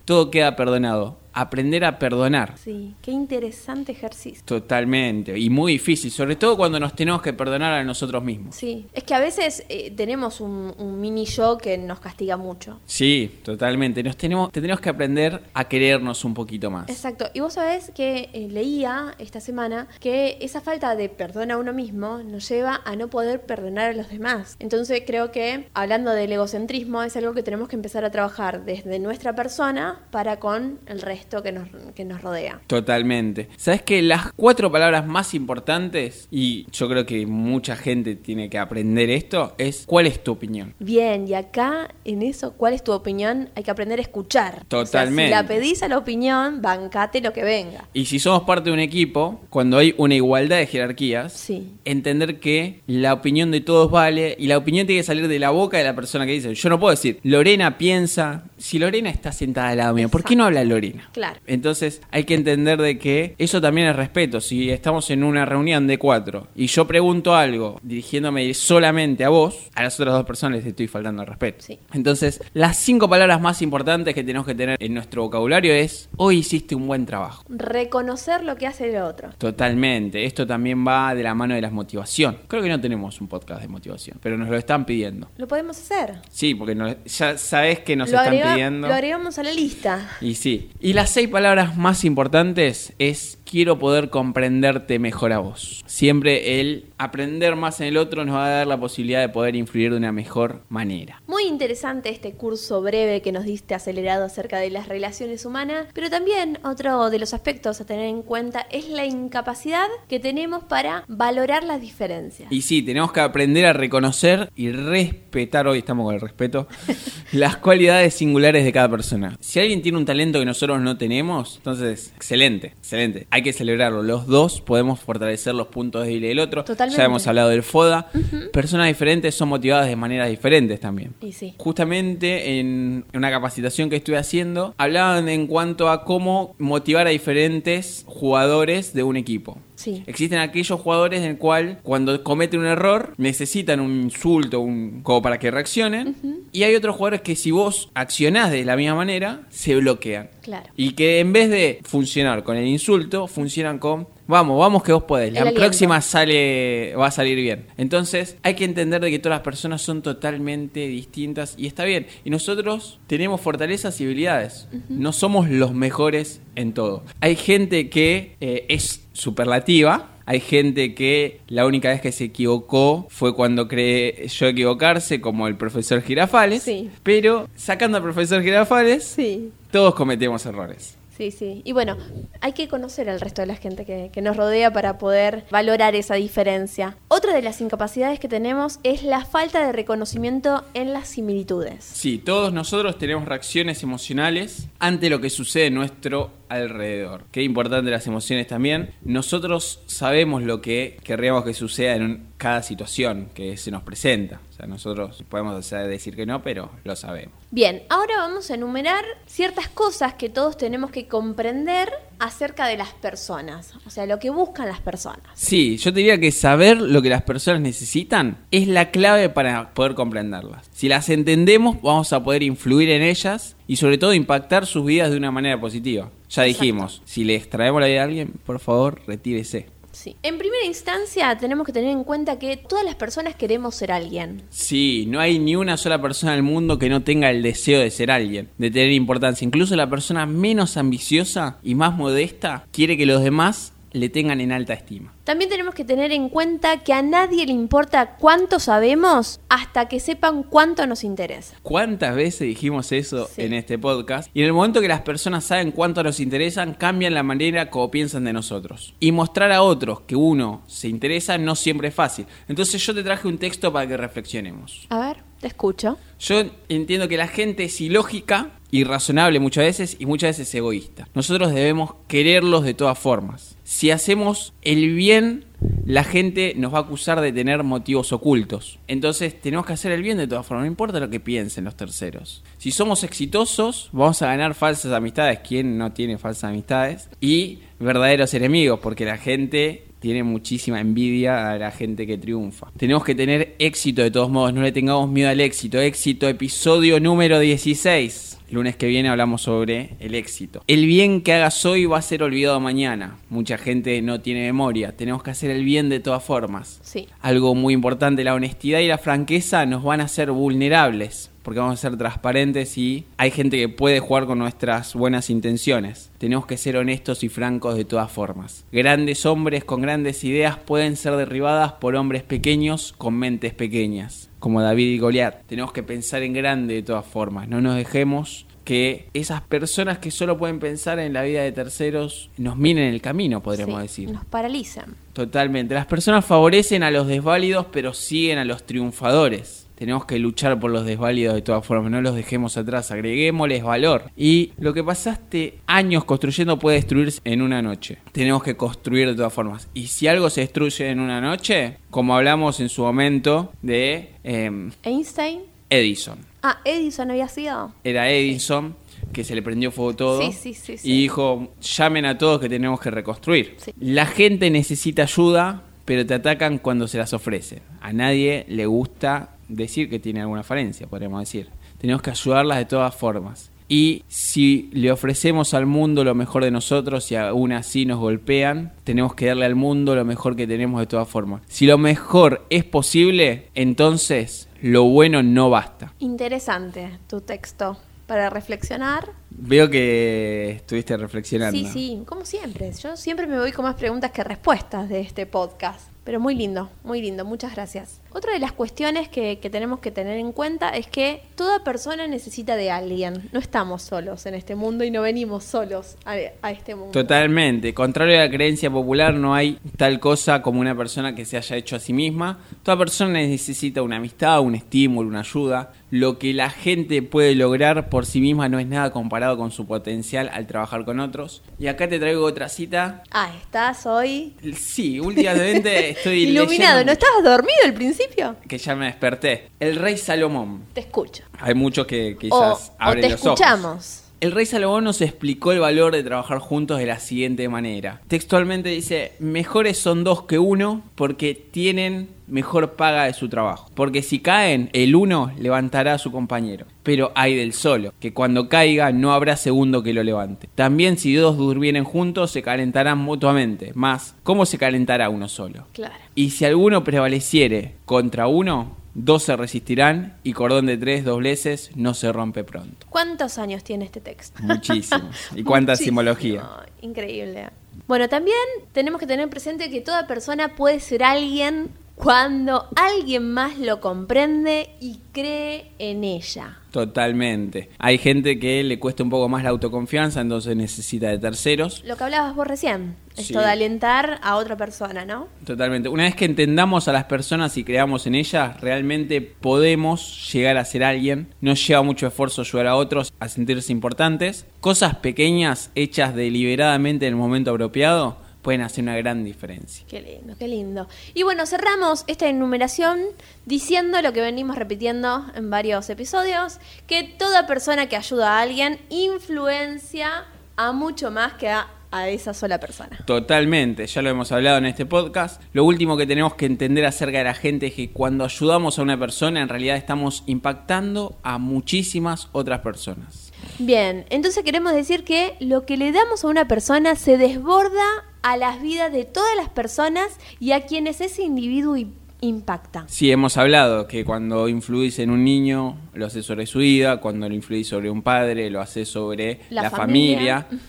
todo 0.05 0.31
queda 0.31 0.55
perdonado. 0.55 1.22
Aprender 1.33 1.83
a 1.85 1.99
perdonar. 1.99 2.57
Sí, 2.57 2.95
qué 3.01 3.11
interesante 3.11 3.91
ejercicio. 3.91 4.43
Totalmente, 4.45 5.37
y 5.37 5.49
muy 5.49 5.73
difícil, 5.73 6.11
sobre 6.11 6.35
todo 6.35 6.55
cuando 6.55 6.79
nos 6.79 6.95
tenemos 6.95 7.21
que 7.21 7.33
perdonar 7.33 7.73
a 7.73 7.83
nosotros 7.83 8.23
mismos. 8.23 8.55
Sí, 8.55 8.87
es 8.93 9.03
que 9.03 9.13
a 9.13 9.19
veces 9.19 9.65
eh, 9.69 9.91
tenemos 9.91 10.39
un, 10.41 10.73
un 10.77 11.01
mini 11.01 11.25
yo 11.25 11.57
que 11.57 11.77
nos 11.77 11.99
castiga 11.99 12.37
mucho. 12.37 12.79
Sí, 12.85 13.39
totalmente. 13.43 14.03
Nos 14.03 14.17
tenemos, 14.17 14.51
tenemos 14.51 14.79
que 14.79 14.89
aprender 14.89 15.43
a 15.53 15.67
querernos 15.67 16.23
un 16.25 16.33
poquito 16.33 16.69
más. 16.69 16.89
Exacto. 16.89 17.25
Y 17.33 17.39
vos 17.39 17.53
sabés 17.53 17.91
que 17.95 18.29
eh, 18.33 18.47
leía 18.49 19.15
esta 19.19 19.39
semana 19.39 19.87
que 19.99 20.37
esa 20.41 20.61
falta 20.61 20.95
de 20.95 21.09
perdón 21.09 21.51
a 21.51 21.57
uno 21.57 21.73
mismo 21.73 22.19
nos 22.23 22.47
lleva 22.49 22.81
a 22.85 22.95
no 22.95 23.07
poder 23.07 23.41
perdonar 23.41 23.91
a 23.91 23.93
los 23.93 24.09
demás. 24.09 24.55
Entonces 24.59 25.03
creo 25.05 25.31
que 25.31 25.69
hablando 25.73 26.11
del 26.11 26.31
egocentrismo 26.31 27.03
es 27.03 27.15
algo 27.17 27.33
que 27.33 27.43
tenemos 27.43 27.67
que 27.69 27.75
empezar 27.75 28.05
a 28.05 28.11
trabajar 28.11 28.65
desde 28.65 28.99
nuestra 28.99 29.33
persona 29.35 30.01
para 30.11 30.39
con 30.39 30.79
el 30.85 31.01
resto 31.01 31.22
que 31.29 31.51
nos, 31.51 31.67
que 31.95 32.05
nos 32.05 32.21
rodea. 32.21 32.59
Totalmente. 32.67 33.47
¿Sabes 33.57 33.81
que 33.81 34.01
las 34.01 34.31
cuatro 34.33 34.71
palabras 34.71 35.05
más 35.05 35.33
importantes, 35.33 36.27
y 36.31 36.65
yo 36.71 36.87
creo 36.89 37.05
que 37.05 37.25
mucha 37.25 37.75
gente 37.75 38.15
tiene 38.15 38.49
que 38.49 38.57
aprender 38.59 39.09
esto, 39.09 39.55
es 39.57 39.83
¿cuál 39.87 40.05
es 40.07 40.23
tu 40.23 40.31
opinión? 40.33 40.73
Bien, 40.79 41.27
y 41.27 41.33
acá 41.33 41.89
en 42.05 42.21
eso, 42.21 42.53
¿cuál 42.53 42.73
es 42.73 42.83
tu 42.83 42.91
opinión? 42.91 43.49
Hay 43.55 43.63
que 43.63 43.71
aprender 43.71 43.99
a 43.99 44.01
escuchar. 44.01 44.53
O 44.55 44.57
sea, 44.57 44.65
Totalmente. 44.67 45.25
si 45.25 45.31
la 45.31 45.47
pedís 45.47 45.83
a 45.83 45.87
la 45.87 45.97
opinión, 45.97 46.61
bancate 46.61 47.21
lo 47.21 47.33
que 47.33 47.43
venga. 47.43 47.85
Y 47.93 48.05
si 48.05 48.19
somos 48.19 48.43
parte 48.43 48.69
de 48.69 48.73
un 48.73 48.79
equipo, 48.79 49.41
cuando 49.49 49.77
hay 49.77 49.95
una 49.97 50.15
igualdad 50.15 50.57
de 50.57 50.67
jerarquías, 50.67 51.33
Sí. 51.33 51.71
entender 51.85 52.39
que 52.39 52.81
la 52.87 53.13
opinión 53.13 53.51
de 53.51 53.61
todos 53.61 53.89
vale 53.91 54.35
y 54.37 54.47
la 54.47 54.57
opinión 54.57 54.85
tiene 54.87 55.01
que 55.01 55.05
salir 55.05 55.27
de 55.27 55.39
la 55.39 55.49
boca 55.49 55.77
de 55.77 55.83
la 55.83 55.95
persona 55.95 56.25
que 56.25 56.31
dice. 56.33 56.53
Yo 56.53 56.69
no 56.69 56.79
puedo 56.79 56.91
decir, 56.91 57.19
Lorena 57.23 57.77
piensa, 57.77 58.43
si 58.57 58.79
Lorena 58.79 59.09
está 59.09 59.31
sentada 59.31 59.69
al 59.69 59.77
lado 59.77 59.93
mío, 59.93 60.09
¿por 60.09 60.23
qué 60.23 60.35
no 60.35 60.45
habla 60.45 60.63
Lorena? 60.63 61.09
Claro. 61.13 61.39
Entonces 61.47 62.01
hay 62.11 62.23
que 62.25 62.33
entender 62.35 62.81
de 62.81 62.97
que 62.99 63.35
eso 63.37 63.61
también 63.61 63.87
es 63.87 63.95
respeto. 63.95 64.41
Si 64.41 64.69
estamos 64.69 65.09
en 65.11 65.23
una 65.23 65.45
reunión 65.45 65.87
de 65.87 65.97
cuatro 65.97 66.47
y 66.55 66.67
yo 66.67 66.85
pregunto 66.87 67.35
algo 67.35 67.79
dirigiéndome 67.83 68.53
solamente 68.53 69.23
a 69.23 69.29
vos, 69.29 69.69
a 69.75 69.83
las 69.83 69.99
otras 69.99 70.15
dos 70.15 70.25
personas 70.25 70.57
les 70.57 70.65
estoy 70.67 70.87
faltando 70.87 71.21
al 71.21 71.27
respeto. 71.27 71.63
Sí. 71.65 71.79
Entonces, 71.93 72.41
las 72.53 72.77
cinco 72.77 73.09
palabras 73.09 73.39
más 73.39 73.61
importantes 73.61 74.13
que 74.13 74.23
tenemos 74.23 74.45
que 74.47 74.55
tener 74.55 74.77
en 74.79 74.93
nuestro 74.93 75.21
vocabulario 75.23 75.73
es, 75.73 76.09
hoy 76.17 76.39
hiciste 76.39 76.75
un 76.75 76.87
buen 76.87 77.05
trabajo. 77.05 77.43
Reconocer 77.47 78.43
lo 78.43 78.55
que 78.55 78.67
hace 78.67 78.89
el 78.89 79.01
otro. 79.01 79.29
Totalmente. 79.37 80.25
Esto 80.25 80.47
también 80.47 80.85
va 80.87 81.13
de 81.15 81.23
la 81.23 81.33
mano 81.35 81.53
de 81.55 81.61
la 81.61 81.69
motivación. 81.69 82.37
Creo 82.47 82.61
que 82.63 82.69
no 82.69 82.79
tenemos 82.79 83.19
un 83.21 83.27
podcast 83.27 83.61
de 83.61 83.67
motivación, 83.67 84.17
pero 84.21 84.37
nos 84.37 84.49
lo 84.49 84.57
están 84.57 84.85
pidiendo. 84.85 85.29
Lo 85.37 85.47
podemos 85.47 85.77
hacer. 85.77 86.15
Sí, 86.31 86.55
porque 86.55 86.75
nos- 86.75 86.95
ya 87.05 87.37
sabes 87.37 87.79
que 87.79 87.95
nos 87.95 88.09
lo, 88.09 88.17
están 88.17 88.33
agrega- 88.33 88.53
pidiendo. 88.53 88.87
lo 88.87 88.93
agregamos 88.93 89.37
a 89.39 89.43
la 89.43 89.53
lista. 89.53 90.09
Y 90.21 90.35
sí. 90.35 90.69
Y 90.79 90.93
las 91.03 91.09
seis 91.09 91.27
palabras 91.27 91.75
más 91.75 92.05
importantes 92.05 92.93
es 92.97 93.37
quiero 93.43 93.77
poder 93.77 94.09
comprenderte 94.09 94.99
mejor 94.99 95.33
a 95.33 95.39
vos. 95.39 95.83
Siempre 95.85 96.61
el 96.61 96.85
aprender 96.97 97.57
más 97.57 97.81
en 97.81 97.87
el 97.87 97.97
otro 97.97 98.23
nos 98.23 98.35
va 98.35 98.47
a 98.47 98.49
dar 98.49 98.67
la 98.67 98.79
posibilidad 98.79 99.19
de 99.19 99.27
poder 99.27 99.57
influir 99.57 99.91
de 99.91 99.97
una 99.97 100.13
mejor 100.13 100.63
manera. 100.69 101.21
Muy 101.27 101.43
interesante 101.43 102.09
este 102.09 102.31
curso 102.33 102.81
breve 102.81 103.21
que 103.21 103.33
nos 103.33 103.43
diste 103.43 103.75
acelerado 103.75 104.23
acerca 104.23 104.59
de 104.59 104.69
las 104.69 104.87
relaciones 104.87 105.45
humanas, 105.45 105.87
pero 105.93 106.09
también 106.09 106.57
otro 106.63 107.09
de 107.09 107.19
los 107.19 107.33
aspectos 107.33 107.81
a 107.81 107.85
tener 107.85 108.05
en 108.05 108.21
cuenta 108.21 108.65
es 108.71 108.87
la 108.87 109.05
incapacidad 109.05 109.87
que 110.07 110.21
tenemos 110.21 110.63
para 110.63 111.03
valorar 111.09 111.65
las 111.65 111.81
diferencias. 111.81 112.49
Y 112.49 112.61
sí, 112.61 112.81
tenemos 112.81 113.11
que 113.11 113.19
aprender 113.19 113.65
a 113.65 113.73
reconocer 113.73 114.49
y 114.55 114.71
respetar, 114.71 115.67
hoy 115.67 115.79
estamos 115.79 116.05
con 116.05 116.15
el 116.15 116.21
respeto, 116.21 116.67
las 117.33 117.57
cualidades 117.57 118.13
singulares 118.13 118.63
de 118.63 118.71
cada 118.71 118.89
persona. 118.89 119.37
Si 119.41 119.59
alguien 119.59 119.81
tiene 119.81 119.97
un 119.97 120.05
talento 120.05 120.39
que 120.39 120.45
nosotros 120.45 120.81
no 120.81 120.92
tenemos, 120.97 121.57
entonces, 121.57 122.13
excelente, 122.15 122.67
excelente. 122.67 123.27
Hay 123.29 123.41
que 123.41 123.53
celebrarlo. 123.53 124.03
Los 124.03 124.27
dos 124.27 124.61
podemos 124.61 124.99
fortalecer 124.99 125.55
los 125.55 125.67
puntos 125.67 126.05
débiles 126.05 126.29
del 126.29 126.39
otro. 126.39 126.63
Totalmente. 126.63 126.97
Ya 126.97 127.05
hemos 127.05 127.27
hablado 127.27 127.49
del 127.49 127.63
FODA. 127.63 128.09
Personas 128.51 128.87
diferentes 128.87 129.35
son 129.35 129.49
motivadas 129.49 129.87
de 129.87 129.95
maneras 129.95 130.29
diferentes 130.29 130.79
también. 130.79 131.13
Y 131.21 131.31
sí. 131.33 131.53
Justamente 131.57 132.59
en 132.59 133.05
una 133.13 133.31
capacitación 133.31 133.89
que 133.89 133.97
estuve 133.97 134.17
haciendo, 134.17 134.73
hablaban 134.77 135.29
en 135.29 135.47
cuanto 135.47 135.89
a 135.89 136.03
cómo 136.03 136.55
motivar 136.59 137.07
a 137.07 137.11
diferentes 137.11 138.03
jugadores 138.07 138.93
de 138.93 139.03
un 139.03 139.17
equipo. 139.17 139.57
Sí. 139.83 140.01
Existen 140.07 140.39
aquellos 140.39 140.79
jugadores 140.79 141.21
en 141.21 141.31
el 141.31 141.37
cual 141.37 141.79
cuando 141.83 142.23
cometen 142.23 142.61
un 142.61 142.67
error 142.67 143.13
necesitan 143.17 143.81
un 143.81 144.03
insulto 144.03 144.61
un, 144.61 145.01
como 145.03 145.21
para 145.21 145.39
que 145.39 145.51
reaccionen. 145.51 146.15
Y 146.53 146.63
hay 146.63 146.73
otros 146.75 146.95
jugadores 146.95 147.21
que 147.21 147.35
si 147.35 147.51
vos 147.51 147.89
accionás 147.93 148.49
de 148.51 148.63
la 148.63 148.77
misma 148.77 148.95
manera, 148.95 149.41
se 149.49 149.75
bloquean. 149.75 150.29
Claro. 150.41 150.69
Y 150.77 150.91
que 150.91 151.19
en 151.19 151.33
vez 151.33 151.49
de 151.49 151.81
funcionar 151.83 152.43
con 152.43 152.55
el 152.55 152.67
insulto, 152.67 153.27
funcionan 153.27 153.77
con 153.77 154.07
vamos, 154.27 154.59
vamos 154.59 154.83
que 154.83 154.91
vos 154.93 155.03
podés. 155.03 155.33
La 155.33 155.51
próxima 155.51 156.01
sale, 156.01 156.95
va 156.95 157.07
a 157.07 157.11
salir 157.11 157.35
bien. 157.37 157.65
Entonces 157.77 158.37
hay 158.43 158.55
que 158.55 158.65
entender 158.65 159.01
de 159.01 159.11
que 159.11 159.19
todas 159.19 159.37
las 159.37 159.43
personas 159.43 159.81
son 159.81 160.01
totalmente 160.01 160.87
distintas 160.87 161.55
y 161.57 161.67
está 161.67 161.83
bien. 161.85 162.07
Y 162.25 162.29
nosotros 162.29 162.99
tenemos 163.07 163.41
fortalezas 163.41 163.99
y 164.01 164.05
habilidades. 164.05 164.67
No 164.89 165.11
somos 165.13 165.49
los 165.49 165.73
mejores 165.73 166.41
en 166.55 166.73
todo. 166.73 167.03
Hay 167.21 167.35
gente 167.35 167.89
que 167.89 168.35
eh, 168.41 168.65
es 168.69 169.05
superlativa. 169.13 170.09
Hay 170.25 170.39
gente 170.39 170.95
que 170.95 171.41
la 171.49 171.65
única 171.65 171.89
vez 171.89 171.99
que 171.99 172.13
se 172.13 172.23
equivocó 172.23 173.07
fue 173.09 173.35
cuando 173.35 173.67
creyó 173.67 174.47
equivocarse, 174.47 175.19
como 175.19 175.49
el 175.49 175.57
profesor 175.57 176.01
Girafales. 176.01 176.63
Sí. 176.63 176.89
Pero 177.03 177.49
sacando 177.57 177.97
al 177.97 178.03
profesor 178.03 178.41
Girafales, 178.41 179.03
Sí. 179.03 179.49
todos 179.69 179.95
cometemos 179.95 180.45
errores. 180.45 180.97
Sí, 181.15 181.31
sí. 181.31 181.61
Y 181.63 181.73
bueno, 181.73 181.97
hay 182.41 182.53
que 182.53 182.67
conocer 182.67 183.09
al 183.09 183.21
resto 183.21 183.41
de 183.41 183.47
la 183.47 183.55
gente 183.55 183.85
que, 183.85 184.21
nos 184.23 184.37
rodea 184.37 184.71
para 184.71 184.97
poder 184.97 185.43
valorar 185.51 185.95
esa 185.95 186.15
diferencia. 186.15 186.95
Otra 187.09 187.33
de 187.33 187.41
las 187.41 187.59
incapacidades 187.59 188.21
que 188.21 188.29
tenemos 188.29 188.79
es 188.83 189.03
la 189.03 189.25
falta 189.25 189.65
de 189.65 189.73
reconocimiento 189.73 190.63
en 190.73 190.93
las 190.93 191.09
similitudes. 191.09 191.83
Sí, 191.83 192.19
todos 192.19 192.53
nosotros 192.53 192.97
tenemos 192.97 193.25
reacciones 193.25 193.83
emocionales 193.83 194.69
ante 194.79 195.09
lo 195.09 195.19
que 195.19 195.29
sucede 195.29 195.65
en 195.65 195.73
nuestro 195.73 196.31
alrededor. 196.61 197.25
Qué 197.31 197.43
importante 197.43 197.91
las 197.91 198.07
emociones 198.07 198.47
también. 198.47 198.93
Nosotros 199.01 199.81
sabemos 199.85 200.43
lo 200.43 200.61
que 200.61 200.97
querríamos 201.03 201.43
que 201.43 201.53
suceda 201.53 201.95
en 201.95 202.27
cada 202.37 202.63
situación 202.63 203.29
que 203.33 203.57
se 203.57 203.71
nos 203.71 203.83
presenta. 203.83 204.39
O 204.49 204.53
sea, 204.53 204.65
nosotros 204.67 205.23
podemos 205.29 205.69
decir 205.69 206.15
que 206.15 206.25
no, 206.25 206.43
pero 206.43 206.71
lo 206.83 206.95
sabemos. 206.95 207.33
Bien, 207.51 207.83
ahora 207.89 208.17
vamos 208.17 208.49
a 208.51 208.55
enumerar 208.55 209.03
ciertas 209.25 209.67
cosas 209.67 210.15
que 210.15 210.29
todos 210.29 210.57
tenemos 210.57 210.91
que 210.91 211.07
comprender 211.07 211.91
acerca 212.19 212.67
de 212.67 212.77
las 212.77 212.93
personas, 212.93 213.73
o 213.85 213.89
sea, 213.89 214.05
lo 214.05 214.19
que 214.19 214.29
buscan 214.29 214.67
las 214.67 214.79
personas. 214.79 215.21
Sí, 215.33 215.77
yo 215.77 215.91
te 215.91 215.99
diría 215.99 216.19
que 216.19 216.31
saber 216.31 216.79
lo 216.81 217.01
que 217.01 217.09
las 217.09 217.23
personas 217.23 217.61
necesitan 217.61 218.37
es 218.51 218.67
la 218.67 218.91
clave 218.91 219.29
para 219.29 219.73
poder 219.73 219.95
comprenderlas. 219.95 220.69
Si 220.71 220.87
las 220.87 221.09
entendemos, 221.09 221.81
vamos 221.81 222.13
a 222.13 222.23
poder 222.23 222.43
influir 222.43 222.89
en 222.89 223.01
ellas 223.01 223.55
y 223.67 223.75
sobre 223.77 223.97
todo 223.97 224.13
impactar 224.13 224.65
sus 224.65 224.85
vidas 224.85 225.11
de 225.11 225.17
una 225.17 225.31
manera 225.31 225.59
positiva. 225.59 226.11
Ya 226.29 226.45
Exacto. 226.45 226.47
dijimos, 226.47 227.01
si 227.05 227.23
les 227.23 227.49
traemos 227.49 227.81
la 227.81 227.87
vida 227.87 228.01
a 228.01 228.05
alguien, 228.05 228.33
por 228.45 228.59
favor, 228.59 229.01
retírese. 229.05 229.72
Sí. 229.93 230.17
En 230.23 230.37
primera 230.37 230.65
instancia, 230.65 231.37
tenemos 231.37 231.65
que 231.65 231.71
tener 231.71 231.91
en 231.91 232.03
cuenta 232.03 232.39
que 232.39 232.57
todas 232.57 232.83
las 232.83 232.95
personas 232.95 233.35
queremos 233.35 233.75
ser 233.75 233.91
alguien. 233.91 234.43
Sí, 234.49 235.05
no 235.07 235.19
hay 235.19 235.39
ni 235.39 235.55
una 235.55 235.77
sola 235.77 236.01
persona 236.01 236.33
en 236.33 236.37
el 236.37 236.43
mundo 236.43 236.79
que 236.79 236.89
no 236.89 237.03
tenga 237.03 237.29
el 237.29 237.43
deseo 237.43 237.79
de 237.79 237.91
ser 237.91 238.11
alguien, 238.11 238.49
de 238.57 238.71
tener 238.71 238.91
importancia. 238.91 239.45
Incluso 239.45 239.75
la 239.75 239.89
persona 239.89 240.25
menos 240.25 240.77
ambiciosa 240.77 241.59
y 241.63 241.75
más 241.75 241.95
modesta 241.95 242.65
quiere 242.71 242.97
que 242.97 243.05
los 243.05 243.23
demás 243.23 243.72
le 243.93 244.09
tengan 244.09 244.41
en 244.41 244.51
alta 244.51 244.73
estima. 244.73 245.13
También 245.23 245.49
tenemos 245.49 245.73
que 245.73 245.85
tener 245.85 246.11
en 246.11 246.27
cuenta 246.29 246.83
que 246.83 246.91
a 246.93 247.01
nadie 247.01 247.45
le 247.45 247.53
importa 247.53 248.17
cuánto 248.17 248.59
sabemos 248.59 249.39
hasta 249.49 249.87
que 249.87 249.99
sepan 249.99 250.43
cuánto 250.43 250.85
nos 250.87 251.03
interesa. 251.03 251.55
¿Cuántas 251.63 252.15
veces 252.15 252.41
dijimos 252.47 252.91
eso 252.91 253.29
Sí. 253.33 253.43
en 253.43 253.53
este 253.53 253.77
podcast? 253.79 254.29
Y 254.33 254.41
en 254.41 254.47
el 254.47 254.53
momento 254.53 254.81
que 254.81 254.87
las 254.87 255.01
personas 255.01 255.43
saben 255.45 255.71
cuánto 255.71 256.03
nos 256.03 256.19
interesan, 256.19 256.73
cambian 256.73 257.13
la 257.13 257.23
manera 257.23 257.69
como 257.69 257.89
piensan 257.91 258.25
de 258.25 258.33
nosotros. 258.33 258.95
Y 258.99 259.11
mostrar 259.11 259.51
a 259.51 259.61
otros 259.61 260.01
que 260.01 260.15
uno 260.15 260.63
se 260.67 260.87
interesa 260.89 261.37
no 261.37 261.55
siempre 261.55 261.87
es 261.89 261.95
fácil. 261.95 262.25
Entonces 262.47 262.85
yo 262.85 262.93
te 262.93 263.03
traje 263.03 263.27
un 263.27 263.37
texto 263.37 263.71
para 263.71 263.87
que 263.87 263.95
reflexionemos. 263.97 264.87
A 264.89 264.99
ver, 264.99 265.17
te 265.39 265.47
escucho. 265.47 265.97
Yo 266.19 266.43
entiendo 266.69 267.07
que 267.07 267.17
la 267.17 267.27
gente 267.27 267.63
es 267.65 267.79
ilógica, 267.79 268.49
irrazonable 268.71 269.39
muchas 269.39 269.65
veces 269.65 269.95
y 269.99 270.05
muchas 270.05 270.37
veces 270.37 270.53
egoísta. 270.55 271.07
Nosotros 271.13 271.53
debemos 271.53 271.93
quererlos 272.07 272.63
de 272.63 272.73
todas 272.73 272.97
formas. 272.97 273.52
Si 273.63 273.91
hacemos 273.91 274.53
el 274.61 274.93
bien, 274.93 275.45
la 275.85 276.03
gente 276.03 276.53
nos 276.57 276.73
va 276.73 276.79
a 276.79 276.81
acusar 276.81 277.21
de 277.21 277.31
tener 277.31 277.63
motivos 277.63 278.11
ocultos. 278.11 278.79
Entonces 278.87 279.39
tenemos 279.39 279.65
que 279.65 279.73
hacer 279.73 279.91
el 279.91 280.01
bien 280.01 280.17
de 280.17 280.27
todas 280.27 280.45
formas, 280.45 280.65
no 280.65 280.71
importa 280.71 280.99
lo 280.99 281.09
que 281.09 281.19
piensen 281.19 281.63
los 281.63 281.75
terceros. 281.75 282.43
Si 282.57 282.71
somos 282.71 283.03
exitosos, 283.03 283.89
vamos 283.91 284.21
a 284.21 284.27
ganar 284.27 284.53
falsas 284.53 284.91
amistades. 284.91 285.39
¿Quién 285.47 285.77
no 285.77 285.93
tiene 285.93 286.17
falsas 286.17 286.45
amistades? 286.45 287.09
Y 287.21 287.59
verdaderos 287.79 288.33
enemigos, 288.33 288.79
porque 288.81 289.05
la 289.05 289.17
gente 289.17 289.85
tiene 289.99 290.23
muchísima 290.23 290.81
envidia 290.81 291.51
a 291.51 291.57
la 291.57 291.71
gente 291.71 292.05
que 292.05 292.17
triunfa. 292.17 292.67
Tenemos 292.75 293.05
que 293.05 293.15
tener 293.15 293.55
éxito 293.57 294.01
de 294.01 294.11
todos 294.11 294.29
modos, 294.29 294.53
no 294.53 294.61
le 294.61 294.73
tengamos 294.73 295.09
miedo 295.09 295.29
al 295.29 295.39
éxito. 295.39 295.79
Éxito, 295.79 296.27
episodio 296.27 296.99
número 296.99 297.39
16. 297.39 298.39
Lunes 298.49 298.75
que 298.75 298.87
viene 298.87 299.09
hablamos 299.09 299.41
sobre 299.41 299.95
el 299.99 300.15
éxito. 300.15 300.63
El 300.67 300.85
bien 300.85 301.21
que 301.21 301.33
hagas 301.33 301.65
hoy 301.65 301.85
va 301.85 301.97
a 301.97 302.01
ser 302.01 302.23
olvidado 302.23 302.59
mañana. 302.59 303.17
Mucha 303.29 303.57
gente 303.57 304.01
no 304.01 304.21
tiene 304.21 304.41
memoria. 304.41 304.95
Tenemos 304.95 305.23
que 305.23 305.31
hacer 305.31 305.49
el 305.49 305.63
bien 305.63 305.89
de 305.89 305.99
todas 305.99 306.23
formas. 306.23 306.79
Sí. 306.83 307.07
Algo 307.21 307.55
muy 307.55 307.73
importante, 307.73 308.23
la 308.23 308.35
honestidad 308.35 308.79
y 308.79 308.87
la 308.87 308.97
franqueza 308.97 309.65
nos 309.65 309.83
van 309.83 310.01
a 310.01 310.05
hacer 310.05 310.31
vulnerables 310.31 311.31
porque 311.43 311.59
vamos 311.59 311.77
a 311.77 311.89
ser 311.89 311.97
transparentes 311.97 312.77
y 312.77 313.05
hay 313.17 313.29
gente 313.29 313.57
que 313.57 313.69
puede 313.69 313.99
jugar 313.99 314.25
con 314.25 314.39
nuestras 314.39 314.95
buenas 314.95 315.29
intenciones. 315.29 316.09
Tenemos 316.17 316.45
que 316.45 316.57
ser 316.57 316.77
honestos 316.77 317.23
y 317.23 317.29
francos 317.29 317.75
de 317.75 317.85
todas 317.85 318.11
formas. 318.11 318.65
Grandes 318.71 319.25
hombres 319.25 319.63
con 319.63 319.81
grandes 319.81 320.23
ideas 320.23 320.57
pueden 320.57 320.95
ser 320.95 321.15
derribadas 321.15 321.73
por 321.73 321.95
hombres 321.95 322.23
pequeños 322.23 322.93
con 322.97 323.15
mentes 323.15 323.53
pequeñas, 323.53 324.29
como 324.43 324.61
David 324.61 324.87
y 324.89 324.99
Goliat. 324.99 325.45
Tenemos 325.45 325.71
que 325.71 325.83
pensar 325.83 326.21
en 326.21 326.33
grande 326.33 326.73
de 326.73 326.83
todas 326.83 327.05
formas, 327.05 327.47
no 327.47 327.61
nos 327.61 327.77
dejemos 327.77 328.45
que 328.65 329.07
esas 329.13 329.39
personas 329.39 329.99
que 329.99 330.11
solo 330.11 330.37
pueden 330.37 330.59
pensar 330.59 330.99
en 330.99 331.13
la 331.13 331.23
vida 331.23 331.43
de 331.43 331.53
terceros 331.53 332.29
nos 332.37 332.57
minen 332.57 332.93
el 332.93 333.01
camino, 333.01 333.41
podríamos 333.41 333.77
Sí, 333.77 333.81
decir. 333.83 334.11
Nos 334.11 334.25
paralizan. 334.25 334.95
Totalmente. 335.13 335.73
Las 335.73 335.85
personas 335.85 336.25
favorecen 336.25 336.83
a 336.83 336.91
los 336.91 337.07
desválidos, 337.07 337.67
pero 337.71 337.93
siguen 337.93 338.37
a 338.37 338.43
los 338.43 338.65
triunfadores. 338.65 339.62
Tenemos 339.83 340.05
que 340.05 340.17
luchar 340.17 340.61
por 340.61 340.71
los 340.71 340.85
desválidos 340.85 341.35
de 341.35 341.41
todas 341.41 341.65
formas, 341.65 341.91
no 341.91 342.01
los 342.01 342.15
dejemos 342.15 342.55
atrás, 342.55 342.89
agreguémosles 342.91 343.63
valor. 343.63 344.03
Y 344.15 344.53
lo 344.57 344.73
que 344.73 344.81
pasaste 344.81 345.55
años 345.67 346.05
construyendo 346.05 346.57
puede 346.57 346.77
destruirse 346.77 347.19
en 347.25 347.41
una 347.41 347.61
noche. 347.61 347.97
Tenemos 348.13 348.41
que 348.43 348.55
construir 348.55 349.09
de 349.09 349.15
todas 349.15 349.33
formas. 349.33 349.67
Y 349.73 349.87
si 349.87 350.07
algo 350.07 350.29
se 350.29 350.39
destruye 350.39 350.89
en 350.89 351.01
una 351.01 351.19
noche, 351.19 351.79
como 351.89 352.15
hablamos 352.15 352.61
en 352.61 352.69
su 352.69 352.83
momento 352.83 353.51
de 353.61 354.11
em, 354.23 354.71
Einstein. 354.83 355.41
Edison. 355.69 356.19
Ah, 356.43 356.61
Edison 356.63 357.11
había 357.11 357.27
sido. 357.27 357.73
Era 357.83 358.09
Edison 358.09 358.77
que 359.11 359.25
se 359.25 359.35
le 359.35 359.41
prendió 359.41 359.69
fuego 359.69 359.97
todo 359.97 360.21
Sí, 360.21 360.31
sí, 360.31 360.53
sí, 360.53 360.77
y 360.81 361.01
dijo, 361.01 361.51
llamen 361.59 362.05
a 362.05 362.17
todos 362.17 362.39
que 362.39 362.47
tenemos 362.47 362.79
que 362.79 362.89
reconstruir. 362.89 363.57
La 363.81 364.05
gente 364.05 364.49
necesita 364.49 365.03
ayuda, 365.03 365.63
pero 365.83 366.05
te 366.05 366.13
atacan 366.13 366.57
cuando 366.57 366.87
se 366.87 366.99
las 366.99 367.11
ofrecen. 367.11 367.59
A 367.81 367.91
nadie 367.91 368.45
le 368.47 368.65
gusta 368.65 369.31
decir 369.55 369.89
que 369.89 369.99
tiene 369.99 370.21
alguna 370.21 370.43
falencia, 370.43 370.87
podríamos 370.87 371.21
decir. 371.21 371.49
Tenemos 371.77 372.01
que 372.01 372.11
ayudarlas 372.11 372.57
de 372.57 372.65
todas 372.65 372.95
formas. 372.95 373.51
Y 373.67 374.03
si 374.07 374.69
le 374.73 374.91
ofrecemos 374.91 375.53
al 375.53 375.65
mundo 375.65 376.03
lo 376.03 376.15
mejor 376.15 376.43
de 376.43 376.51
nosotros 376.51 377.11
y 377.11 377.15
aún 377.15 377.53
así 377.53 377.85
nos 377.85 377.99
golpean, 377.99 378.73
tenemos 378.83 379.15
que 379.15 379.27
darle 379.27 379.45
al 379.45 379.55
mundo 379.55 379.95
lo 379.95 380.05
mejor 380.05 380.35
que 380.35 380.45
tenemos 380.45 380.79
de 380.79 380.87
todas 380.87 381.07
formas. 381.07 381.41
Si 381.47 381.65
lo 381.65 381.77
mejor 381.77 382.45
es 382.49 382.65
posible, 382.65 383.49
entonces 383.55 384.49
lo 384.61 384.83
bueno 384.83 385.23
no 385.23 385.49
basta. 385.49 385.93
Interesante 385.99 386.99
tu 387.07 387.21
texto 387.21 387.77
para 388.05 388.29
reflexionar. 388.29 389.09
Veo 389.29 389.69
que 389.69 390.51
estuviste 390.51 390.95
reflexionando. 390.97 391.57
Sí, 391.57 391.67
sí, 391.67 392.03
como 392.05 392.25
siempre. 392.25 392.71
Yo 392.71 392.95
siempre 392.95 393.27
me 393.27 393.39
voy 393.39 393.51
con 393.51 393.65
más 393.65 393.75
preguntas 393.75 394.11
que 394.11 394.23
respuestas 394.23 394.89
de 394.89 394.99
este 394.99 395.25
podcast. 395.25 395.89
Pero 396.03 396.19
muy 396.19 396.35
lindo, 396.35 396.69
muy 396.83 397.01
lindo, 397.01 397.23
muchas 397.23 397.55
gracias. 397.55 398.01
Otra 398.13 398.33
de 398.33 398.39
las 398.39 398.51
cuestiones 398.51 399.09
que, 399.09 399.39
que 399.39 399.49
tenemos 399.49 399.79
que 399.79 399.91
tener 399.91 400.17
en 400.17 400.31
cuenta 400.31 400.69
es 400.69 400.87
que 400.87 401.23
toda 401.35 401.63
persona 401.63 402.07
necesita 402.07 402.55
de 402.55 402.69
alguien. 402.71 403.29
No 403.31 403.39
estamos 403.39 403.81
solos 403.81 404.25
en 404.25 404.35
este 404.35 404.55
mundo 404.55 404.83
y 404.83 404.91
no 404.91 405.01
venimos 405.01 405.43
solos 405.43 405.97
a, 406.05 406.15
a 406.41 406.51
este 406.51 406.75
mundo. 406.75 406.91
Totalmente. 406.91 407.73
Contrario 407.73 408.19
a 408.19 408.25
la 408.25 408.29
creencia 408.29 408.69
popular, 408.69 409.13
no 409.13 409.33
hay 409.33 409.57
tal 409.77 409.99
cosa 409.99 410.41
como 410.41 410.59
una 410.59 410.75
persona 410.77 411.15
que 411.15 411.25
se 411.25 411.37
haya 411.37 411.55
hecho 411.55 411.75
a 411.75 411.79
sí 411.79 411.93
misma. 411.93 412.39
Toda 412.63 412.77
persona 412.77 413.13
necesita 413.13 413.81
una 413.81 413.97
amistad, 413.97 414.41
un 414.41 414.55
estímulo, 414.55 415.09
una 415.09 415.21
ayuda. 415.21 415.73
Lo 415.89 416.17
que 416.17 416.33
la 416.33 416.49
gente 416.49 417.01
puede 417.03 417.35
lograr 417.35 417.89
por 417.89 418.05
sí 418.05 418.19
misma 418.19 418.49
no 418.49 418.59
es 418.59 418.65
nada 418.67 418.91
comparado 418.91 419.37
con 419.37 419.51
su 419.51 419.67
potencial 419.67 420.29
al 420.33 420.47
trabajar 420.47 420.85
con 420.85 420.99
otros. 420.99 421.43
Y 421.59 421.67
acá 421.67 421.87
te 421.87 421.99
traigo 421.99 422.25
otra 422.25 422.49
cita. 422.49 423.03
Ah, 423.11 423.31
estás 423.41 423.85
hoy 423.85 424.33
Sí, 424.57 424.99
últimamente 424.99 425.89
estoy 425.91 426.23
iluminado. 426.23 426.49
leyendo 426.79 426.85
¿No 426.85 426.91
estabas 426.91 427.23
dormido 427.23 427.57
al 427.65 427.73
principio? 427.73 428.02
Que 428.47 428.57
ya 428.57 428.75
me 428.75 428.85
desperté. 428.85 429.49
El 429.59 429.77
rey 429.77 429.97
Salomón. 429.97 430.65
Te 430.73 430.81
escucho. 430.81 431.23
Hay 431.39 431.53
muchos 431.53 431.85
que 431.87 432.13
O, 432.15 432.19
quizás 432.19 432.71
o 432.71 432.75
abren 432.79 433.01
te 433.01 433.09
los 433.09 433.25
ojos. 433.25 434.02
El 434.23 434.31
rey 434.31 434.45
Salomón 434.45 434.85
nos 434.85 435.01
explicó 435.01 435.51
el 435.51 435.59
valor 435.59 435.91
de 435.91 436.01
trabajar 436.01 436.39
juntos 436.39 436.79
de 436.79 436.85
la 436.85 436.99
siguiente 436.99 437.49
manera. 437.49 437.99
Textualmente 438.07 438.69
dice, 438.69 439.11
mejores 439.19 439.77
son 439.77 440.05
dos 440.05 440.23
que 440.23 440.39
uno 440.39 440.81
porque 440.95 441.35
tienen 441.35 442.07
mejor 442.27 442.77
paga 442.77 443.03
de 443.03 443.13
su 443.13 443.27
trabajo. 443.27 443.69
Porque 443.75 444.01
si 444.01 444.19
caen, 444.19 444.69
el 444.71 444.95
uno 444.95 445.33
levantará 445.37 445.95
a 445.95 445.97
su 445.97 446.09
compañero. 446.09 446.67
Pero 446.83 447.11
hay 447.15 447.35
del 447.35 447.51
solo, 447.51 447.93
que 447.99 448.13
cuando 448.13 448.47
caiga 448.47 448.93
no 448.93 449.11
habrá 449.11 449.35
segundo 449.35 449.83
que 449.83 449.91
lo 449.91 450.03
levante. 450.03 450.47
También 450.55 450.97
si 450.97 451.13
dos 451.13 451.37
durmieren 451.37 451.83
juntos 451.83 452.31
se 452.31 452.41
calentarán 452.41 452.99
mutuamente. 452.99 453.73
Más, 453.75 454.15
¿cómo 454.23 454.45
se 454.45 454.57
calentará 454.57 455.09
uno 455.09 455.27
solo? 455.27 455.67
Claro. 455.73 455.95
Y 456.15 456.29
si 456.29 456.45
alguno 456.45 456.85
prevaleciere 456.85 457.75
contra 457.83 458.27
uno, 458.27 458.77
dos 458.93 459.23
se 459.23 459.35
resistirán 459.35 460.17
y 460.23 460.33
cordón 460.33 460.65
de 460.67 460.77
tres 460.77 461.03
dobleces 461.03 461.71
no 461.75 461.93
se 461.93 462.11
rompe 462.11 462.43
pronto. 462.43 462.85
¿Cuántos 462.89 463.37
años 463.37 463.63
tiene 463.63 463.85
este 463.85 464.01
texto? 464.01 464.41
Muchísimos. 464.43 465.15
¿Y 465.35 465.43
cuánta 465.43 465.73
Muchísimo. 465.73 466.01
simbología? 466.01 466.43
Increíble. 466.81 467.49
Bueno, 467.87 468.07
también 468.07 468.37
tenemos 468.71 468.99
que 468.99 469.07
tener 469.07 469.29
presente 469.29 469.69
que 469.69 469.81
toda 469.81 470.07
persona 470.07 470.55
puede 470.55 470.79
ser 470.79 471.03
alguien 471.03 471.69
cuando 471.95 472.67
alguien 472.75 473.31
más 473.31 473.57
lo 473.59 473.79
comprende 473.79 474.69
y 474.79 474.99
cree 475.11 475.71
en 475.79 476.03
ella. 476.03 476.57
Totalmente. 476.71 477.69
Hay 477.77 477.99
gente 477.99 478.39
que 478.39 478.63
le 478.63 478.79
cuesta 478.79 479.03
un 479.03 479.11
poco 479.11 479.29
más 479.29 479.43
la 479.43 479.51
autoconfianza, 479.51 480.21
entonces 480.21 480.55
necesita 480.55 481.09
de 481.09 481.19
terceros. 481.19 481.83
Lo 481.85 481.95
que 481.95 482.03
hablabas 482.03 482.35
vos 482.35 482.47
recién, 482.47 482.95
Sí. 483.13 483.21
esto 483.21 483.39
de 483.41 483.45
alentar 483.45 484.19
a 484.23 484.37
otra 484.37 484.57
persona, 484.57 485.05
¿no? 485.05 485.27
Totalmente. 485.45 485.87
Una 485.87 486.03
vez 486.03 486.15
que 486.15 486.25
entendamos 486.25 486.87
a 486.87 486.93
las 486.93 487.03
personas 487.03 487.55
y 487.57 487.63
creamos 487.63 488.07
en 488.07 488.15
ellas, 488.15 488.59
realmente 488.59 489.21
podemos 489.21 490.31
llegar 490.33 490.57
a 490.57 490.65
ser 490.65 490.83
alguien. 490.83 491.27
Nos 491.41 491.65
lleva 491.67 491.83
mucho 491.83 492.07
esfuerzo 492.07 492.41
ayudar 492.41 492.67
a 492.67 492.75
otros 492.75 493.13
a 493.19 493.29
sentirse 493.29 493.71
importantes. 493.71 494.47
Cosas 494.59 494.95
pequeñas 494.95 495.69
hechas 495.75 496.15
deliberadamente 496.15 497.05
en 497.05 497.13
el 497.13 497.19
momento 497.19 497.51
apropiado 497.51 498.22
pueden 498.43 498.61
hacer 498.61 498.83
una 498.83 498.95
gran 498.97 499.23
diferencia. 499.23 499.85
Qué 499.89 500.01
lindo, 500.01 500.35
qué 500.37 500.47
lindo. 500.47 500.87
Y 501.15 501.23
bueno, 501.23 501.47
cerramos 501.47 502.03
esta 502.05 502.27
enumeración 502.27 502.99
diciendo 503.45 503.99
lo 504.01 504.13
que 504.13 504.21
venimos 504.21 504.57
repitiendo 504.57 505.25
en 505.33 505.49
varios 505.49 505.89
episodios, 505.89 506.59
que 506.85 507.03
toda 507.03 507.47
persona 507.47 507.87
que 507.87 507.95
ayuda 507.95 508.37
a 508.37 508.41
alguien 508.41 508.79
influencia 508.89 510.25
a 510.57 510.71
mucho 510.73 511.09
más 511.09 511.33
que 511.33 511.49
a, 511.49 511.67
a 511.89 512.09
esa 512.09 512.33
sola 512.33 512.59
persona. 512.59 512.99
Totalmente, 513.05 513.87
ya 513.87 514.01
lo 514.01 514.09
hemos 514.09 514.31
hablado 514.31 514.57
en 514.57 514.65
este 514.65 514.85
podcast. 514.85 515.41
Lo 515.53 515.63
último 515.63 515.95
que 515.95 516.05
tenemos 516.05 516.35
que 516.35 516.45
entender 516.45 516.85
acerca 516.85 517.19
de 517.19 517.23
la 517.23 517.33
gente 517.33 517.67
es 517.67 517.73
que 517.75 517.91
cuando 517.91 518.25
ayudamos 518.25 518.77
a 518.77 518.81
una 518.81 518.99
persona, 518.99 519.41
en 519.41 519.47
realidad 519.47 519.77
estamos 519.77 520.23
impactando 520.27 521.17
a 521.23 521.37
muchísimas 521.37 522.27
otras 522.33 522.59
personas. 522.59 523.22
Bien, 523.59 524.05
entonces 524.09 524.43
queremos 524.43 524.73
decir 524.73 525.03
que 525.03 525.35
lo 525.39 525.65
que 525.65 525.77
le 525.77 525.91
damos 525.91 526.23
a 526.23 526.27
una 526.27 526.47
persona 526.47 526.95
se 526.95 527.17
desborda 527.17 527.83
a 528.21 528.37
las 528.37 528.61
vidas 528.61 528.91
de 528.91 529.05
todas 529.05 529.35
las 529.35 529.49
personas 529.49 530.07
y 530.39 530.51
a 530.53 530.65
quienes 530.65 531.01
ese 531.01 531.23
individuo 531.23 531.75
impacta. 532.21 532.85
Sí, 532.87 533.11
hemos 533.11 533.37
hablado 533.37 533.85
que 533.87 534.05
cuando 534.05 534.47
influís 534.47 534.97
en 534.99 535.09
un 535.09 535.23
niño, 535.25 535.77
lo 535.93 536.05
haces 536.05 536.25
sobre 536.25 536.45
su 536.45 536.59
vida, 536.59 537.01
cuando 537.01 537.27
lo 537.27 537.35
influís 537.35 537.67
sobre 537.67 537.89
un 537.89 538.01
padre, 538.01 538.49
lo 538.49 538.61
haces 538.61 538.87
sobre 538.87 539.41
La 539.49 539.63
la, 539.63 539.69
familia. 539.71 540.43
familia. 540.43 540.63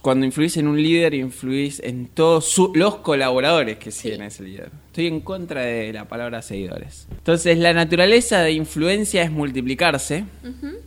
Cuando 0.00 0.26
influís 0.26 0.56
en 0.58 0.68
un 0.68 0.80
líder, 0.80 1.14
influís 1.14 1.80
en 1.80 2.06
todos 2.06 2.44
su- 2.44 2.72
los 2.74 2.96
colaboradores 2.96 3.78
que 3.78 3.90
siguen 3.90 4.22
a 4.22 4.26
ese 4.26 4.42
líder. 4.44 4.70
Estoy 4.88 5.06
en 5.06 5.20
contra 5.20 5.62
de 5.62 5.92
la 5.92 6.06
palabra 6.06 6.42
seguidores. 6.42 7.08
Entonces, 7.10 7.58
la 7.58 7.72
naturaleza 7.72 8.42
de 8.42 8.52
influencia 8.52 9.22
es 9.22 9.30
multiplicarse. 9.32 10.24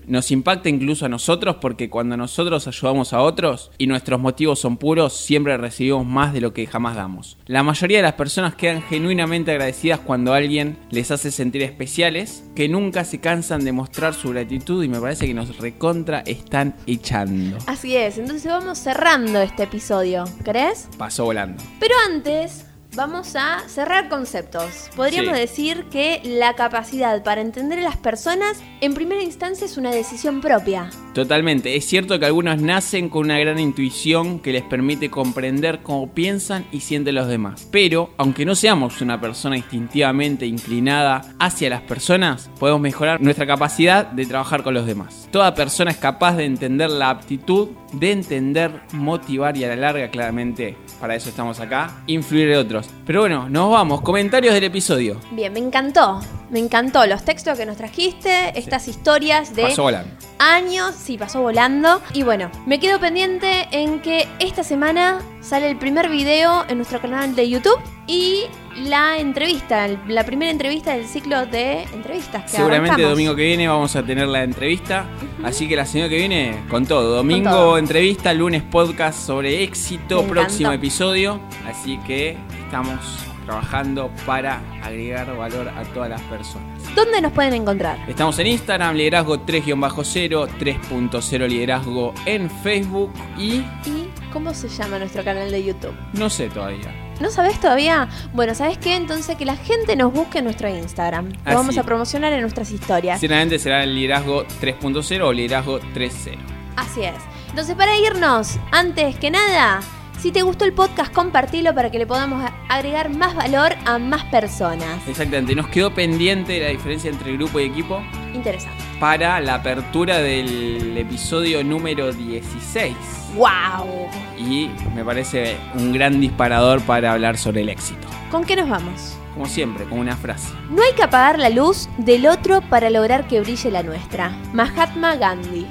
Nos 0.07 0.31
impacta 0.31 0.69
incluso 0.69 1.05
a 1.05 1.09
nosotros 1.09 1.57
porque 1.61 1.89
cuando 1.89 2.17
nosotros 2.17 2.67
ayudamos 2.67 3.13
a 3.13 3.21
otros 3.21 3.71
y 3.77 3.87
nuestros 3.87 4.19
motivos 4.19 4.59
son 4.59 4.77
puros, 4.77 5.13
siempre 5.13 5.57
recibimos 5.57 6.05
más 6.05 6.33
de 6.33 6.41
lo 6.41 6.53
que 6.53 6.67
jamás 6.67 6.95
damos. 6.95 7.37
La 7.47 7.63
mayoría 7.63 7.97
de 7.97 8.03
las 8.03 8.13
personas 8.13 8.55
quedan 8.55 8.81
genuinamente 8.81 9.51
agradecidas 9.51 9.99
cuando 9.99 10.33
alguien 10.33 10.77
les 10.91 11.11
hace 11.11 11.31
sentir 11.31 11.61
especiales, 11.61 12.43
que 12.55 12.69
nunca 12.69 13.03
se 13.03 13.19
cansan 13.19 13.65
de 13.65 13.71
mostrar 13.71 14.13
su 14.13 14.29
gratitud 14.29 14.83
y 14.83 14.87
me 14.87 14.99
parece 14.99 15.27
que 15.27 15.33
nos 15.33 15.57
recontra 15.57 16.19
están 16.25 16.75
echando. 16.87 17.57
Así 17.67 17.95
es, 17.95 18.17
entonces 18.17 18.51
vamos 18.51 18.77
cerrando 18.77 19.41
este 19.41 19.63
episodio, 19.63 20.25
¿crees? 20.43 20.87
Pasó 20.97 21.25
volando. 21.25 21.61
Pero 21.79 21.93
antes, 22.07 22.65
vamos 22.95 23.35
a 23.35 23.59
cerrar 23.67 24.09
conceptos. 24.09 24.89
Podríamos 24.95 25.33
Sí. 25.35 25.39
decir 25.39 25.85
que 25.91 26.21
la 26.23 26.53
capacidad 26.53 27.23
para 27.23 27.41
entender 27.41 27.79
a 27.79 27.83
las 27.83 27.97
personas 27.97 28.61
en 28.81 28.93
primera 28.93 29.21
instancia 29.21 29.65
es 29.65 29.77
una 29.77 29.91
decisión 29.91 30.41
propia. 30.41 30.89
Totalmente, 31.13 31.75
es 31.75 31.85
cierto 31.85 32.19
que 32.19 32.25
algunos 32.25 32.61
nacen 32.61 33.09
con 33.09 33.25
una 33.25 33.39
gran 33.39 33.59
intuición 33.59 34.39
que 34.39 34.51
les 34.51 34.63
permite 34.63 35.09
comprender 35.09 35.79
cómo 35.81 36.11
piensan 36.13 36.65
y 36.71 36.81
sienten 36.81 37.15
los 37.15 37.27
demás. 37.27 37.67
Pero, 37.71 38.09
aunque 38.17 38.45
no 38.45 38.55
seamos 38.55 39.01
una 39.01 39.19
persona 39.19 39.55
instintivamente 39.57 40.45
inclinada 40.45 41.21
hacia 41.39 41.69
las 41.69 41.81
personas, 41.81 42.49
podemos 42.59 42.81
mejorar 42.81 43.21
nuestra 43.21 43.47
capacidad 43.47 44.05
de 44.07 44.25
trabajar 44.25 44.63
con 44.63 44.73
los 44.73 44.85
demás. 44.85 45.27
Toda 45.31 45.53
persona 45.55 45.91
es 45.91 45.97
capaz 45.97 46.35
de 46.35 46.45
entender 46.45 46.89
la 46.89 47.09
aptitud 47.09 47.69
de 47.93 48.11
entender, 48.11 48.71
motivar 48.91 49.55
y 49.55 49.63
a 49.63 49.69
la 49.69 49.75
larga, 49.77 50.09
claramente, 50.09 50.75
para 50.99 51.15
eso 51.15 51.29
estamos 51.29 51.61
acá, 51.61 52.03
influir 52.07 52.49
en 52.49 52.57
otros. 52.57 52.84
Pero 53.05 53.21
bueno, 53.21 53.49
nos 53.49 53.71
vamos, 53.71 54.01
comentarios 54.01 54.53
del 54.53 54.63
episodio. 54.65 55.19
Bien, 55.31 55.53
me 55.53 55.59
encantó. 55.59 56.19
Me 56.49 56.59
encantó 56.59 57.05
los 57.05 57.23
textos 57.23 57.57
que 57.57 57.65
nos 57.65 57.77
trajiste, 57.77 58.57
estas 58.57 58.87
historias 58.87 59.55
de 59.55 59.63
Pasó 59.63 59.83
volando. 59.83 60.09
Años, 60.39 60.95
sí, 60.95 61.17
pasó 61.17 61.41
volando. 61.41 62.01
Y 62.13 62.23
bueno, 62.23 62.49
me 62.65 62.79
quedo 62.79 62.99
pendiente 62.99 63.67
en 63.71 63.99
que 64.01 64.27
esta 64.39 64.63
semana 64.63 65.21
sale 65.41 65.69
el 65.69 65.77
primer 65.77 66.09
video 66.09 66.65
en 66.67 66.77
nuestro 66.77 66.99
canal 66.99 67.35
de 67.35 67.49
YouTube 67.49 67.79
y 68.07 68.43
la 68.83 69.17
entrevista, 69.19 69.87
la 70.07 70.23
primera 70.25 70.51
entrevista 70.51 70.95
del 70.95 71.07
ciclo 71.07 71.45
de 71.45 71.83
entrevistas. 71.93 72.43
Que 72.43 72.57
Seguramente 72.57 72.89
arrancamos. 72.93 73.11
domingo 73.11 73.35
que 73.35 73.43
viene 73.43 73.67
vamos 73.67 73.95
a 73.95 74.03
tener 74.03 74.27
la 74.27 74.43
entrevista. 74.43 75.05
Así 75.43 75.67
que 75.67 75.75
la 75.75 75.85
semana 75.85 76.09
que 76.09 76.17
viene 76.17 76.63
con 76.69 76.85
todo. 76.85 77.15
Domingo 77.15 77.49
todo. 77.49 77.77
entrevista, 77.77 78.33
lunes 78.33 78.63
podcast 78.63 79.19
sobre 79.19 79.63
éxito, 79.63 80.23
Me 80.23 80.29
próximo 80.29 80.69
encantó. 80.69 80.85
episodio. 80.85 81.39
Así 81.67 81.97
que 82.05 82.37
estamos 82.65 82.99
trabajando 83.45 84.11
para 84.25 84.61
agregar 84.83 85.35
valor 85.37 85.69
a 85.69 85.83
todas 85.93 86.09
las 86.09 86.21
personas. 86.23 86.81
¿Dónde 86.95 87.21
nos 87.21 87.31
pueden 87.31 87.53
encontrar? 87.53 87.97
Estamos 88.09 88.37
en 88.39 88.47
Instagram, 88.47 88.95
liderazgo 88.95 89.45
3-0, 89.45 90.47
3.0 90.59 91.47
liderazgo 91.47 92.13
en 92.25 92.49
Facebook 92.49 93.11
y 93.37 93.55
¿Y 93.85 94.09
cómo 94.33 94.53
se 94.53 94.67
llama 94.69 94.99
nuestro 94.99 95.23
canal 95.23 95.51
de 95.51 95.63
YouTube? 95.63 95.95
no 96.13 96.29
sé 96.29 96.49
todavía. 96.49 96.93
¿No 97.21 97.29
sabes 97.29 97.59
todavía? 97.61 98.09
Bueno, 98.33 98.53
¿sabes 98.55 98.77
qué? 98.77 98.95
Entonces 98.95 99.37
que 99.37 99.45
la 99.45 99.55
gente 99.55 99.95
nos 99.95 100.11
busque 100.11 100.39
en 100.39 100.43
nuestro 100.45 100.67
Instagram. 100.67 101.29
Lo 101.29 101.37
Así. 101.45 101.55
vamos 101.55 101.77
a 101.77 101.83
promocionar 101.83 102.33
en 102.33 102.41
nuestras 102.41 102.71
historias. 102.71 103.21
Seguramente 103.21 103.57
será 103.57 103.83
el 103.83 103.95
liderazgo 103.95 104.45
3.0 104.61 105.21
o 105.23 105.31
liderazgo 105.31 105.79
3.0. 105.79 106.37
Así 106.75 107.03
es. 107.03 107.15
Entonces, 107.49 107.73
para 107.75 107.95
irnos, 107.97 108.59
antes 108.71 109.15
que 109.15 109.31
nada, 109.31 109.79
si 110.19 110.31
te 110.31 110.41
gustó 110.41 110.65
el 110.65 110.73
podcast, 110.73 111.13
compartilo 111.13 111.73
para 111.75 111.91
que 111.91 111.99
le 111.99 112.07
podamos 112.07 112.43
agregar 112.69 113.09
más 113.09 113.35
valor 113.35 113.73
a 113.85 113.97
más 113.99 114.23
personas. 114.25 115.07
Exactamente, 115.07 115.55
nos 115.55 115.67
quedó 115.67 115.93
pendiente 115.93 116.59
la 116.59 116.69
diferencia 116.69 117.09
entre 117.09 117.33
grupo 117.33 117.59
y 117.59 117.63
equipo. 117.65 118.01
Interesante. 118.33 118.83
para 118.99 119.39
la 119.41 119.55
apertura 119.55 120.19
del 120.19 120.97
episodio 120.97 121.63
número 121.63 122.11
16. 122.11 122.95
¡Wow! 123.35 124.07
Y 124.37 124.69
me 124.95 125.03
parece 125.03 125.57
un 125.75 125.91
gran 125.93 126.19
disparador 126.19 126.81
para 126.81 127.11
hablar 127.13 127.37
sobre 127.37 127.61
el 127.61 127.69
éxito. 127.69 128.07
¿Con 128.31 128.43
qué 128.45 128.55
nos 128.55 128.69
vamos? 128.69 129.17
Como 129.33 129.47
siempre, 129.47 129.83
con 129.85 129.99
una 129.99 130.15
frase. 130.15 130.49
No 130.69 130.81
hay 130.81 130.93
que 130.95 131.03
apagar 131.03 131.37
la 131.39 131.49
luz 131.49 131.89
del 131.97 132.25
otro 132.25 132.61
para 132.61 132.89
lograr 132.89 133.27
que 133.27 133.41
brille 133.41 133.69
la 133.69 133.83
nuestra. 133.83 134.29
Mahatma 134.53 135.15
Gandhi. 135.17 135.67